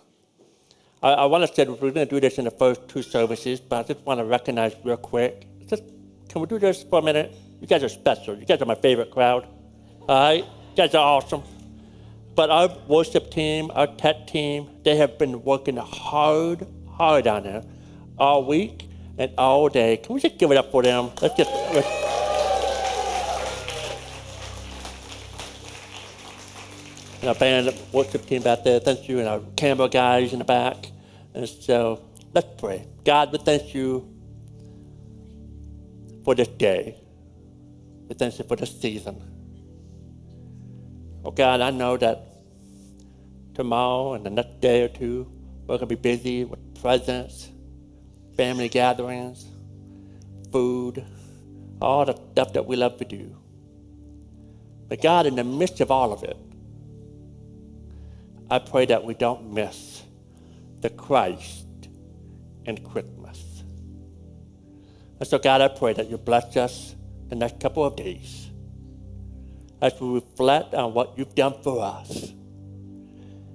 I, 1.02 1.14
I 1.14 1.26
want 1.26 1.48
to 1.48 1.54
say 1.54 1.66
we're 1.66 1.92
going 1.92 1.94
to 1.94 2.06
do 2.06 2.20
this 2.20 2.38
in 2.38 2.46
the 2.46 2.52
first 2.52 2.88
two 2.88 3.02
services, 3.02 3.60
but 3.60 3.86
I 3.86 3.94
just 3.94 4.06
want 4.06 4.20
to 4.20 4.26
recognize 4.26 4.76
real 4.84 4.98
quick. 4.98 5.48
Just, 5.68 5.84
can 6.30 6.42
we 6.42 6.48
do 6.48 6.60
this 6.60 6.84
for 6.84 7.00
a 7.00 7.02
minute? 7.02 7.34
You 7.60 7.68
guys 7.68 7.84
are 7.84 7.90
special. 7.90 8.38
You 8.38 8.46
guys 8.46 8.62
are 8.62 8.66
my 8.66 8.76
favorite 8.76 9.12
crowd. 9.12 9.48
All 10.02 10.08
right? 10.08 10.44
You 10.44 10.76
guys 10.76 10.94
are 10.94 11.06
awesome. 11.06 11.44
But 12.36 12.50
our 12.50 12.70
worship 12.88 13.32
team, 13.32 13.72
our 13.74 13.88
tech 13.88 14.28
team, 14.28 14.70
they 14.84 14.98
have 14.98 15.18
been 15.18 15.44
working 15.44 15.78
hard, 15.78 16.68
hard 16.92 17.28
on 17.28 17.46
it 17.46 17.66
all 18.18 18.46
week 18.46 18.88
and 19.18 19.32
all 19.38 19.70
day. 19.70 19.98
Can 19.98 20.16
we 20.16 20.22
just 20.22 20.38
give 20.38 20.52
it 20.52 20.58
up 20.58 20.72
for 20.72 20.84
them? 20.84 21.12
Let's 21.22 21.36
just. 21.36 21.52
Let's, 21.74 22.15
and 27.26 27.36
our 27.36 27.40
band 27.40 27.74
worship 27.92 28.24
team 28.28 28.44
back 28.44 28.64
there, 28.64 28.80
thank 28.80 29.10
you, 29.10 29.18
and 29.18 29.28
our 29.28 29.42
camera 29.56 29.90
guys 29.90 30.32
in 30.32 30.38
the 30.38 30.46
back. 30.46 30.92
And 31.34 31.50
so 31.50 32.04
let's 32.36 32.48
pray. 32.62 32.88
God, 33.04 33.32
we 33.32 33.40
thank 33.40 33.74
you 33.74 34.08
for 36.24 36.36
this 36.36 36.48
day. 36.48 36.96
We 38.08 38.14
thank 38.14 38.38
you 38.38 38.46
for 38.46 38.56
this 38.56 38.80
season. 38.80 39.24
Oh 41.24 41.32
God, 41.32 41.62
I 41.62 41.72
know 41.72 41.98
that 41.98 42.28
tomorrow 43.56 44.14
and 44.14 44.24
the 44.24 44.30
next 44.30 44.62
day 44.62 44.84
or 44.84 44.88
two, 44.88 45.28
we're 45.62 45.78
going 45.80 45.90
to 45.90 45.96
be 45.96 45.96
busy 45.96 46.44
with 46.44 46.80
presents, 46.80 47.50
family 48.38 48.70
gatherings, 48.70 49.48
food, 50.52 51.04
all 51.82 52.06
the 52.06 52.16
stuff 52.34 52.54
that 52.54 52.68
we 52.68 52.76
love 52.76 52.98
to 52.98 53.06
do. 53.06 53.36
But 54.88 55.02
God, 55.02 55.26
in 55.26 55.36
the 55.36 55.44
midst 55.44 55.82
of 55.82 55.90
all 55.90 56.14
of 56.14 56.22
it, 56.22 56.38
I 58.50 58.60
pray 58.60 58.86
that 58.86 59.04
we 59.04 59.14
don't 59.14 59.54
miss 59.54 60.04
the 60.82 60.90
Christ 60.90 61.66
in 62.66 62.78
Christmas. 62.84 63.64
And 65.20 65.28
so, 65.28 65.38
God, 65.38 65.62
I 65.62 65.68
pray 65.68 65.94
that 65.94 66.10
you 66.10 66.18
bless 66.18 66.56
us 66.58 66.96
the 67.30 67.36
next 67.36 67.60
couple 67.60 67.84
of 67.84 67.96
days 67.96 68.50
as 69.82 70.00
we 70.00 70.16
reflect 70.16 70.74
on 70.74 70.94
what 70.94 71.18
you've 71.18 71.36
done 71.36 71.56
for 71.64 71.84
us. 71.84 72.34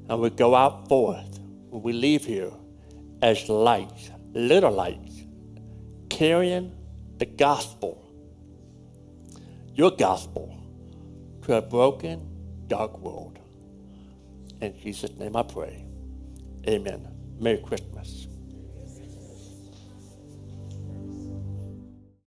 And 0.09 0.20
we 0.20 0.30
go 0.30 0.55
out 0.55 0.88
forth 0.88 1.38
when 1.68 1.82
we 1.82 1.93
leave 1.93 2.24
here 2.24 2.53
as 3.22 3.49
lights, 3.49 4.11
little 4.32 4.72
lights, 4.72 5.24
carrying 6.09 6.72
the 7.18 7.26
gospel, 7.26 8.03
your 9.74 9.91
gospel, 9.91 10.57
to 11.43 11.55
a 11.55 11.62
broken, 11.62 12.64
dark 12.68 12.99
world. 12.99 13.39
In 14.61 14.78
Jesus' 14.78 15.16
name 15.18 15.36
I 15.36 15.42
pray. 15.44 15.86
Amen. 16.68 17.08
Merry 17.40 17.58
Christmas. 17.58 18.20